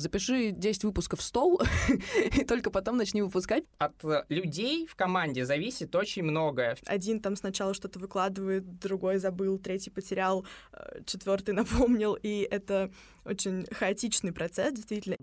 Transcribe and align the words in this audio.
Запиши 0.00 0.52
10 0.52 0.84
выпусков 0.84 1.18
в 1.18 1.22
стол, 1.24 1.60
и 2.36 2.44
только 2.44 2.70
потом 2.70 2.98
начни 2.98 3.20
выпускать. 3.20 3.64
От 3.78 4.04
э, 4.04 4.22
людей 4.28 4.86
в 4.86 4.94
команде 4.94 5.44
зависит 5.44 5.92
очень 5.96 6.22
многое. 6.22 6.76
Один 6.86 7.18
там 7.18 7.34
сначала 7.34 7.74
что-то 7.74 7.98
выкладывает, 7.98 8.78
другой 8.78 9.18
забыл, 9.18 9.58
третий 9.58 9.90
потерял, 9.90 10.46
э, 10.72 11.00
четвертый 11.04 11.52
напомнил, 11.52 12.14
и 12.14 12.46
это 12.48 12.92
очень 13.24 13.66
хаотичный 13.72 14.30
процесс, 14.30 14.72
действительно. 14.72 15.16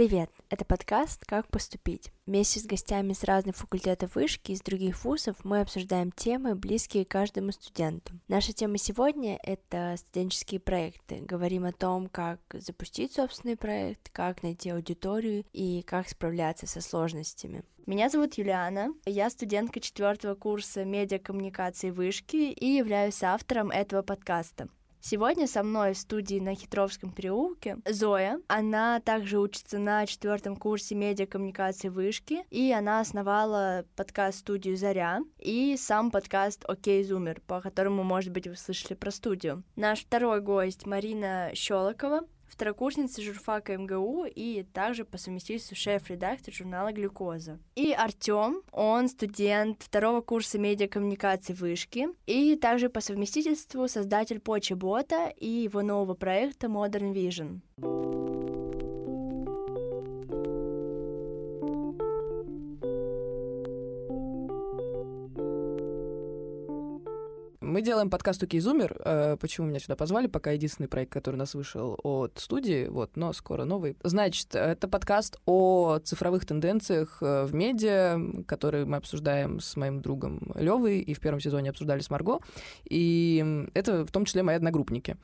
Привет! 0.00 0.30
Это 0.48 0.64
подкаст 0.64 1.26
«Как 1.26 1.46
поступить». 1.48 2.10
Вместе 2.24 2.58
с 2.58 2.64
гостями 2.64 3.12
с 3.12 3.22
разных 3.22 3.54
факультетов 3.54 4.14
вышки 4.14 4.50
и 4.50 4.54
из 4.54 4.62
других 4.62 5.04
вузов 5.04 5.36
мы 5.44 5.60
обсуждаем 5.60 6.10
темы, 6.10 6.54
близкие 6.54 7.04
каждому 7.04 7.52
студенту. 7.52 8.14
Наша 8.26 8.54
тема 8.54 8.78
сегодня— 8.78 9.38
это 9.42 9.96
студенческие 9.98 10.58
проекты. 10.58 11.20
Говорим 11.20 11.66
о 11.66 11.72
том, 11.72 12.06
как 12.06 12.40
запустить 12.50 13.12
собственный 13.12 13.58
проект, 13.58 14.08
как 14.08 14.42
найти 14.42 14.70
аудиторию 14.70 15.44
и 15.52 15.82
как 15.82 16.08
справляться 16.08 16.66
со 16.66 16.80
сложностями. 16.80 17.62
Меня 17.84 18.08
зовут 18.08 18.38
Юлиана, 18.38 18.94
я 19.04 19.28
студентка 19.28 19.80
четвертого 19.80 20.34
курса 20.34 20.82
медиакоммуникации 20.82 21.90
вышки 21.90 22.36
и 22.36 22.66
являюсь 22.68 23.22
автором 23.22 23.70
этого 23.70 24.00
подкаста. 24.00 24.70
Сегодня 25.02 25.46
со 25.46 25.62
мной 25.62 25.94
в 25.94 25.98
студии 25.98 26.38
на 26.40 26.54
Хитровском 26.54 27.10
переулке 27.10 27.78
Зоя. 27.88 28.38
Она 28.48 29.00
также 29.00 29.38
учится 29.38 29.78
на 29.78 30.04
четвертом 30.04 30.56
курсе 30.56 30.94
медиакоммуникации 30.94 31.88
вышки, 31.88 32.44
и 32.50 32.70
она 32.70 33.00
основала 33.00 33.86
подкаст-студию 33.96 34.76
«Заря» 34.76 35.20
и 35.38 35.76
сам 35.78 36.10
подкаст 36.10 36.66
«Окей, 36.68 37.02
Зумер», 37.02 37.40
по 37.46 37.62
которому, 37.62 38.04
может 38.04 38.30
быть, 38.30 38.46
вы 38.46 38.56
слышали 38.56 38.92
про 38.92 39.10
студию. 39.10 39.64
Наш 39.74 40.00
второй 40.00 40.42
гость 40.42 40.84
Марина 40.84 41.50
Щелокова 41.54 42.20
второкурсница 42.50 43.22
журфака 43.22 43.76
МГУ 43.76 44.26
и 44.26 44.64
также 44.74 45.04
по 45.04 45.18
совместительству 45.18 45.76
шеф-редактор 45.76 46.52
журнала 46.52 46.92
«Глюкоза». 46.92 47.58
И 47.76 47.92
Артем, 47.92 48.62
он 48.72 49.08
студент 49.08 49.82
второго 49.82 50.20
курса 50.20 50.58
медиакоммуникации 50.58 51.54
вышки 51.54 52.08
и 52.26 52.56
также 52.56 52.88
по 52.88 53.00
совместительству 53.00 53.88
создатель 53.88 54.40
Почи 54.40 54.74
Бота 54.74 55.32
и 55.36 55.48
его 55.48 55.82
нового 55.82 56.14
проекта 56.14 56.66
Modern 56.66 57.12
Vision. 57.12 58.09
Мы 67.80 67.84
делаем 67.86 68.10
подкаст 68.10 68.42
«Окей, 68.42 68.60
Зумер». 68.60 68.94
Э, 69.02 69.38
почему 69.40 69.66
меня 69.66 69.80
сюда 69.80 69.96
позвали? 69.96 70.26
Пока 70.26 70.50
единственный 70.50 70.86
проект, 70.86 71.10
который 71.10 71.36
нас 71.36 71.54
вышел 71.54 71.98
от 72.02 72.38
студии, 72.38 72.86
вот, 72.88 73.16
но 73.16 73.32
скоро 73.32 73.64
новый. 73.64 73.96
Значит, 74.02 74.54
это 74.54 74.86
подкаст 74.86 75.40
о 75.46 75.98
цифровых 76.04 76.44
тенденциях 76.44 77.22
э, 77.22 77.46
в 77.46 77.54
медиа, 77.54 78.20
который 78.46 78.84
мы 78.84 78.98
обсуждаем 78.98 79.60
с 79.60 79.76
моим 79.76 80.02
другом 80.02 80.52
Левой, 80.56 81.00
и 81.00 81.14
в 81.14 81.20
первом 81.20 81.40
сезоне 81.40 81.70
обсуждали 81.70 82.00
с 82.00 82.10
Марго. 82.10 82.40
И 82.84 83.66
это 83.72 84.04
в 84.04 84.12
том 84.12 84.26
числе 84.26 84.42
мои 84.42 84.56
одногруппники. 84.56 85.16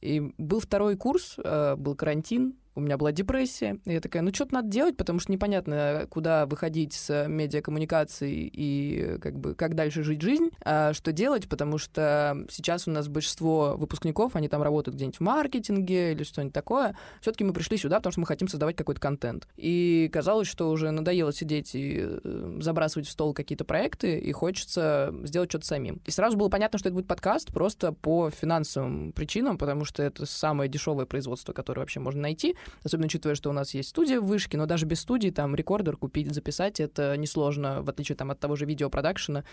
И 0.00 0.32
был 0.38 0.58
второй 0.58 0.96
курс, 0.96 1.36
э, 1.38 1.76
был 1.76 1.94
карантин, 1.94 2.56
у 2.74 2.80
меня 2.80 2.96
была 2.96 3.12
депрессия. 3.12 3.78
И 3.84 3.92
я 3.92 4.00
такая, 4.00 4.22
ну 4.22 4.32
что-то 4.32 4.54
надо 4.54 4.68
делать, 4.68 4.96
потому 4.96 5.20
что 5.20 5.32
непонятно, 5.32 6.06
куда 6.08 6.46
выходить 6.46 6.94
с 6.94 7.26
медиакоммуникацией 7.28 8.50
и 8.52 9.18
как 9.20 9.38
бы 9.38 9.54
как 9.54 9.74
дальше 9.74 10.02
жить 10.02 10.22
жизнь, 10.22 10.50
а 10.64 10.92
что 10.92 11.12
делать, 11.12 11.48
потому 11.48 11.78
что 11.78 12.46
сейчас 12.50 12.88
у 12.88 12.90
нас 12.90 13.08
большинство 13.08 13.74
выпускников, 13.76 14.36
они 14.36 14.48
там 14.48 14.62
работают 14.62 14.96
где-нибудь 14.96 15.18
в 15.18 15.20
маркетинге 15.20 16.12
или 16.12 16.22
что-нибудь 16.22 16.54
такое. 16.54 16.96
все 17.20 17.32
таки 17.32 17.44
мы 17.44 17.52
пришли 17.52 17.76
сюда, 17.76 17.96
потому 17.96 18.12
что 18.12 18.20
мы 18.20 18.26
хотим 18.26 18.48
создавать 18.48 18.76
какой-то 18.76 19.00
контент. 19.00 19.46
И 19.56 20.08
казалось, 20.12 20.48
что 20.48 20.70
уже 20.70 20.90
надоело 20.90 21.32
сидеть 21.32 21.74
и 21.74 22.00
э, 22.02 22.58
забрасывать 22.60 23.06
в 23.06 23.10
стол 23.10 23.34
какие-то 23.34 23.64
проекты, 23.64 24.18
и 24.18 24.32
хочется 24.32 25.14
сделать 25.24 25.50
что-то 25.50 25.66
самим. 25.66 26.00
И 26.06 26.10
сразу 26.10 26.36
было 26.36 26.48
понятно, 26.48 26.78
что 26.78 26.88
это 26.88 26.94
будет 26.94 27.06
подкаст 27.06 27.52
просто 27.52 27.92
по 27.92 28.30
финансовым 28.30 29.12
причинам, 29.12 29.58
потому 29.58 29.84
что 29.84 30.02
это 30.02 30.26
самое 30.26 30.70
дешевое 30.70 31.06
производство, 31.06 31.52
которое 31.52 31.80
вообще 31.80 32.00
можно 32.00 32.22
найти 32.22 32.56
особенно 32.84 33.06
учитывая, 33.06 33.34
что 33.34 33.50
у 33.50 33.52
нас 33.52 33.74
есть 33.74 33.90
студия 33.90 34.20
в 34.20 34.26
вышке, 34.26 34.56
но 34.56 34.66
даже 34.66 34.86
без 34.86 35.00
студии 35.00 35.30
там 35.30 35.54
рекордер 35.54 35.96
купить, 35.96 36.32
записать, 36.32 36.80
это 36.80 37.16
несложно, 37.16 37.82
в 37.82 37.88
отличие 37.88 38.16
там 38.16 38.30
от 38.30 38.40
того 38.40 38.56
же 38.56 38.64
видеопродакшена. 38.66 39.44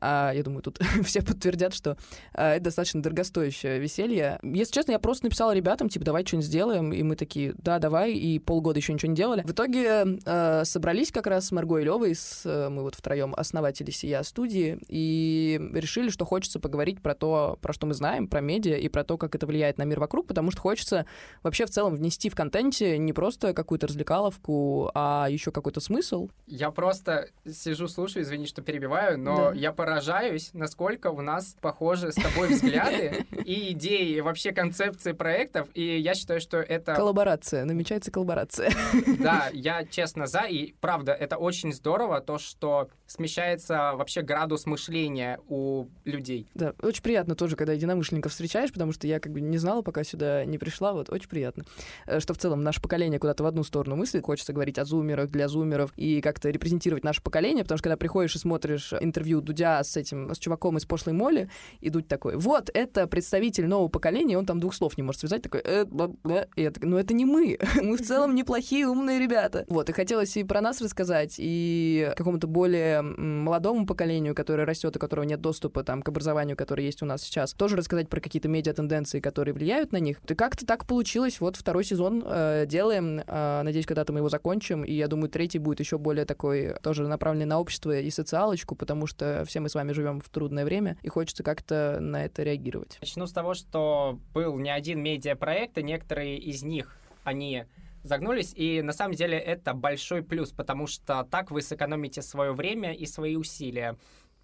А, 0.00 0.32
я 0.34 0.42
думаю, 0.42 0.62
тут 0.62 0.78
все 1.04 1.22
подтвердят, 1.22 1.74
что 1.74 1.96
а, 2.32 2.54
это 2.54 2.64
достаточно 2.64 3.02
дорогостоящее 3.02 3.78
веселье. 3.78 4.38
Если 4.42 4.72
честно, 4.72 4.92
я 4.92 4.98
просто 4.98 5.26
написала 5.26 5.54
ребятам, 5.54 5.88
типа, 5.88 6.04
давай 6.04 6.26
что-нибудь 6.26 6.46
сделаем, 6.46 6.92
и 6.92 7.02
мы 7.02 7.16
такие, 7.16 7.54
да, 7.58 7.78
давай, 7.78 8.12
и 8.12 8.38
полгода 8.38 8.78
еще 8.78 8.92
ничего 8.92 9.10
не 9.10 9.16
делали. 9.16 9.42
В 9.42 9.52
итоге 9.52 10.18
э, 10.24 10.64
собрались 10.64 11.12
как 11.12 11.26
раз 11.26 11.46
с 11.46 11.52
Марго 11.52 11.78
и 11.78 11.84
Левой, 11.84 12.14
с, 12.14 12.42
э, 12.44 12.68
мы 12.68 12.82
вот 12.82 12.94
втроем 12.94 13.34
основатели 13.36 13.90
сия 13.90 14.22
студии, 14.22 14.78
и 14.88 15.60
решили, 15.72 16.10
что 16.10 16.24
хочется 16.24 16.60
поговорить 16.60 17.02
про 17.02 17.14
то, 17.14 17.58
про 17.60 17.72
что 17.72 17.86
мы 17.86 17.94
знаем, 17.94 18.28
про 18.28 18.40
медиа 18.40 18.76
и 18.76 18.88
про 18.88 19.04
то, 19.04 19.16
как 19.16 19.34
это 19.34 19.46
влияет 19.46 19.78
на 19.78 19.84
мир 19.84 20.00
вокруг, 20.00 20.26
потому 20.26 20.50
что 20.50 20.60
хочется 20.60 21.06
вообще 21.42 21.66
в 21.66 21.70
целом 21.70 21.94
внести 21.94 22.28
в 22.28 22.34
контент 22.34 22.57
контенте 22.58 22.98
не 22.98 23.12
просто 23.12 23.54
какую-то 23.54 23.86
развлекаловку, 23.86 24.90
а 24.94 25.26
еще 25.30 25.50
какой-то 25.50 25.80
смысл. 25.80 26.28
Я 26.46 26.70
просто 26.70 27.28
сижу, 27.46 27.88
слушаю, 27.88 28.24
извини, 28.24 28.46
что 28.46 28.62
перебиваю, 28.62 29.18
но 29.18 29.50
да. 29.50 29.52
я 29.54 29.72
поражаюсь, 29.72 30.50
насколько 30.52 31.08
у 31.08 31.20
нас 31.20 31.56
похожи 31.60 32.10
с 32.12 32.16
тобой 32.16 32.48
взгляды 32.48 33.26
и 33.44 33.72
идеи, 33.72 34.20
вообще 34.20 34.52
концепции 34.52 35.12
проектов, 35.12 35.68
и 35.74 35.98
я 35.98 36.14
считаю, 36.14 36.40
что 36.40 36.58
это... 36.58 36.94
Коллаборация, 36.94 37.64
намечается 37.64 38.10
коллаборация. 38.10 38.72
Да, 39.18 39.48
я 39.52 39.84
честно 39.84 40.26
за, 40.26 40.42
и 40.42 40.72
правда, 40.80 41.12
это 41.12 41.36
очень 41.36 41.72
здорово, 41.72 42.20
то, 42.20 42.38
что 42.38 42.88
смещается 43.06 43.92
вообще 43.94 44.22
градус 44.22 44.66
мышления 44.66 45.40
у 45.48 45.86
людей. 46.04 46.46
Да, 46.54 46.74
очень 46.82 47.02
приятно 47.02 47.34
тоже, 47.34 47.56
когда 47.56 47.72
единомышленников 47.72 48.32
встречаешь, 48.32 48.72
потому 48.72 48.92
что 48.92 49.06
я 49.06 49.18
как 49.18 49.32
бы 49.32 49.40
не 49.40 49.58
знала, 49.58 49.82
пока 49.82 50.04
сюда 50.04 50.44
не 50.44 50.58
пришла, 50.58 50.92
вот 50.92 51.10
очень 51.10 51.28
приятно, 51.28 51.64
э, 52.06 52.20
что 52.20 52.34
в 52.34 52.38
целом 52.38 52.47
целом 52.48 52.62
наше 52.62 52.80
поколение 52.80 53.20
куда-то 53.20 53.44
в 53.44 53.46
одну 53.46 53.62
сторону 53.62 53.96
мыслит. 53.96 54.24
Хочется 54.24 54.54
говорить 54.54 54.78
о 54.78 54.86
зумерах 54.86 55.30
для 55.30 55.48
зумеров 55.48 55.92
и 55.96 56.22
как-то 56.22 56.48
репрезентировать 56.48 57.04
наше 57.04 57.22
поколение, 57.22 57.62
потому 57.62 57.76
что 57.76 57.84
когда 57.84 57.98
приходишь 57.98 58.34
и 58.36 58.38
смотришь 58.38 58.94
интервью 58.98 59.42
Дудя 59.42 59.84
с 59.84 59.98
этим, 59.98 60.34
с 60.34 60.38
чуваком 60.38 60.78
из 60.78 60.86
пошлой 60.86 61.12
моли, 61.12 61.50
и 61.80 61.90
Дудь 61.90 62.08
такой, 62.08 62.36
вот, 62.36 62.70
это 62.72 63.06
представитель 63.06 63.66
нового 63.66 63.88
поколения, 63.88 64.38
он 64.38 64.46
там 64.46 64.60
двух 64.60 64.74
слов 64.74 64.96
не 64.96 65.02
может 65.02 65.20
связать, 65.20 65.42
такой, 65.42 65.60
э, 65.62 65.84
бла, 65.84 66.08
бла. 66.08 66.46
и 66.56 66.62
я 66.62 66.70
такой, 66.70 66.88
ну 66.88 66.96
это 66.96 67.12
не 67.12 67.26
мы, 67.26 67.58
мы 67.82 67.98
в 67.98 68.02
целом 68.02 68.34
неплохие, 68.34 68.86
умные 68.86 69.18
ребята. 69.18 69.66
Вот, 69.68 69.90
и 69.90 69.92
хотелось 69.92 70.34
и 70.38 70.44
про 70.44 70.62
нас 70.62 70.80
рассказать, 70.80 71.34
и 71.36 72.10
какому-то 72.16 72.46
более 72.46 73.02
молодому 73.02 73.84
поколению, 73.84 74.34
которое 74.34 74.64
растет, 74.64 74.96
у 74.96 74.98
которого 74.98 75.26
нет 75.26 75.42
доступа 75.42 75.84
там 75.84 76.00
к 76.00 76.08
образованию, 76.08 76.56
которое 76.56 76.84
есть 76.84 77.02
у 77.02 77.06
нас 77.06 77.22
сейчас, 77.22 77.52
тоже 77.52 77.76
рассказать 77.76 78.08
про 78.08 78.20
какие-то 78.20 78.48
медиа-тенденции, 78.48 79.20
которые 79.20 79.52
влияют 79.52 79.92
на 79.92 79.98
них. 79.98 80.18
И 80.26 80.34
как-то 80.34 80.64
так 80.64 80.86
получилось, 80.86 81.40
вот 81.40 81.56
второй 81.56 81.84
сезон 81.84 82.22
э, 82.38 82.66
делаем. 82.66 83.20
Э, 83.26 83.62
надеюсь, 83.62 83.86
когда-то 83.86 84.12
мы 84.12 84.20
его 84.20 84.28
закончим. 84.28 84.84
И 84.84 84.92
я 84.92 85.08
думаю, 85.08 85.28
третий 85.28 85.58
будет 85.58 85.80
еще 85.80 85.98
более 85.98 86.24
такой, 86.24 86.74
тоже 86.82 87.06
направленный 87.06 87.46
на 87.46 87.58
общество 87.58 87.98
и 87.98 88.10
социалочку, 88.10 88.74
потому 88.74 89.06
что 89.06 89.44
все 89.46 89.60
мы 89.60 89.68
с 89.68 89.74
вами 89.74 89.92
живем 89.92 90.20
в 90.20 90.28
трудное 90.28 90.64
время, 90.64 90.96
и 91.02 91.08
хочется 91.08 91.42
как-то 91.42 91.98
на 92.00 92.24
это 92.24 92.42
реагировать. 92.42 92.98
Начну 93.00 93.26
с 93.26 93.32
того, 93.32 93.54
что 93.54 94.18
был 94.32 94.58
не 94.58 94.70
один 94.70 95.00
медиапроект, 95.02 95.78
и 95.78 95.82
некоторые 95.82 96.38
из 96.38 96.62
них, 96.62 96.98
они 97.24 97.64
загнулись, 98.02 98.52
и 98.54 98.82
на 98.82 98.92
самом 98.92 99.14
деле 99.14 99.38
это 99.38 99.74
большой 99.74 100.22
плюс, 100.22 100.50
потому 100.50 100.86
что 100.86 101.26
так 101.30 101.50
вы 101.50 101.62
сэкономите 101.62 102.22
свое 102.22 102.52
время 102.52 102.92
и 102.92 103.06
свои 103.06 103.36
усилия. 103.36 103.96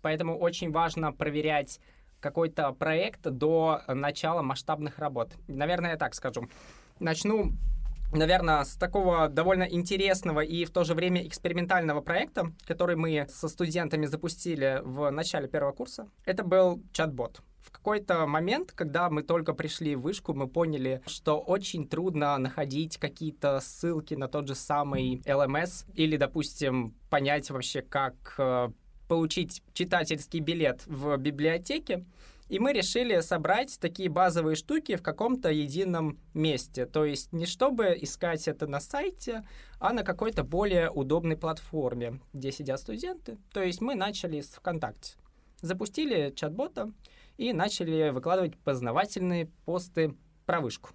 Поэтому 0.02 0.38
очень 0.38 0.70
важно 0.70 1.12
проверять 1.12 1.80
какой-то 2.20 2.72
проект 2.72 3.22
до 3.22 3.82
начала 3.86 4.42
масштабных 4.42 4.98
работ. 4.98 5.34
Наверное, 5.46 5.92
я 5.92 5.96
так 5.96 6.14
скажу. 6.14 6.48
Начну, 6.98 7.52
наверное, 8.14 8.64
с 8.64 8.76
такого 8.76 9.28
довольно 9.28 9.64
интересного 9.64 10.40
и 10.40 10.64
в 10.64 10.70
то 10.70 10.84
же 10.84 10.94
время 10.94 11.26
экспериментального 11.26 12.00
проекта, 12.00 12.52
который 12.66 12.96
мы 12.96 13.26
со 13.28 13.48
студентами 13.48 14.06
запустили 14.06 14.80
в 14.84 15.10
начале 15.10 15.48
первого 15.48 15.72
курса. 15.72 16.08
Это 16.24 16.44
был 16.44 16.82
чат-бот. 16.92 17.40
В 17.60 17.70
какой-то 17.70 18.26
момент, 18.26 18.72
когда 18.72 19.08
мы 19.08 19.22
только 19.22 19.54
пришли 19.54 19.96
в 19.96 20.02
вышку, 20.02 20.34
мы 20.34 20.46
поняли, 20.48 21.00
что 21.06 21.40
очень 21.40 21.88
трудно 21.88 22.36
находить 22.36 22.98
какие-то 22.98 23.58
ссылки 23.60 24.14
на 24.14 24.28
тот 24.28 24.48
же 24.48 24.54
самый 24.54 25.22
LMS 25.24 25.86
или, 25.94 26.16
допустим, 26.18 26.94
понять 27.08 27.50
вообще, 27.50 27.80
как 27.80 28.34
э, 28.38 28.68
получить 29.08 29.62
читательский 29.72 30.40
билет 30.40 30.82
в 30.86 31.16
библиотеке. 31.16 32.04
И 32.48 32.58
мы 32.58 32.72
решили 32.72 33.20
собрать 33.20 33.78
такие 33.80 34.08
базовые 34.08 34.54
штуки 34.54 34.96
в 34.96 35.02
каком-то 35.02 35.50
едином 35.50 36.18
месте. 36.34 36.84
То 36.84 37.04
есть 37.04 37.32
не 37.32 37.46
чтобы 37.46 37.96
искать 38.00 38.46
это 38.48 38.66
на 38.66 38.80
сайте, 38.80 39.44
а 39.80 39.92
на 39.92 40.02
какой-то 40.02 40.44
более 40.44 40.90
удобной 40.90 41.36
платформе, 41.36 42.20
где 42.32 42.52
сидят 42.52 42.80
студенты. 42.80 43.38
То 43.52 43.62
есть 43.62 43.80
мы 43.80 43.94
начали 43.94 44.40
с 44.40 44.48
ВКонтакте. 44.48 45.14
Запустили 45.62 46.32
чат-бота 46.36 46.92
и 47.38 47.52
начали 47.52 48.10
выкладывать 48.10 48.58
познавательные 48.58 49.46
посты 49.64 50.14
про 50.44 50.60
вышку. 50.60 50.90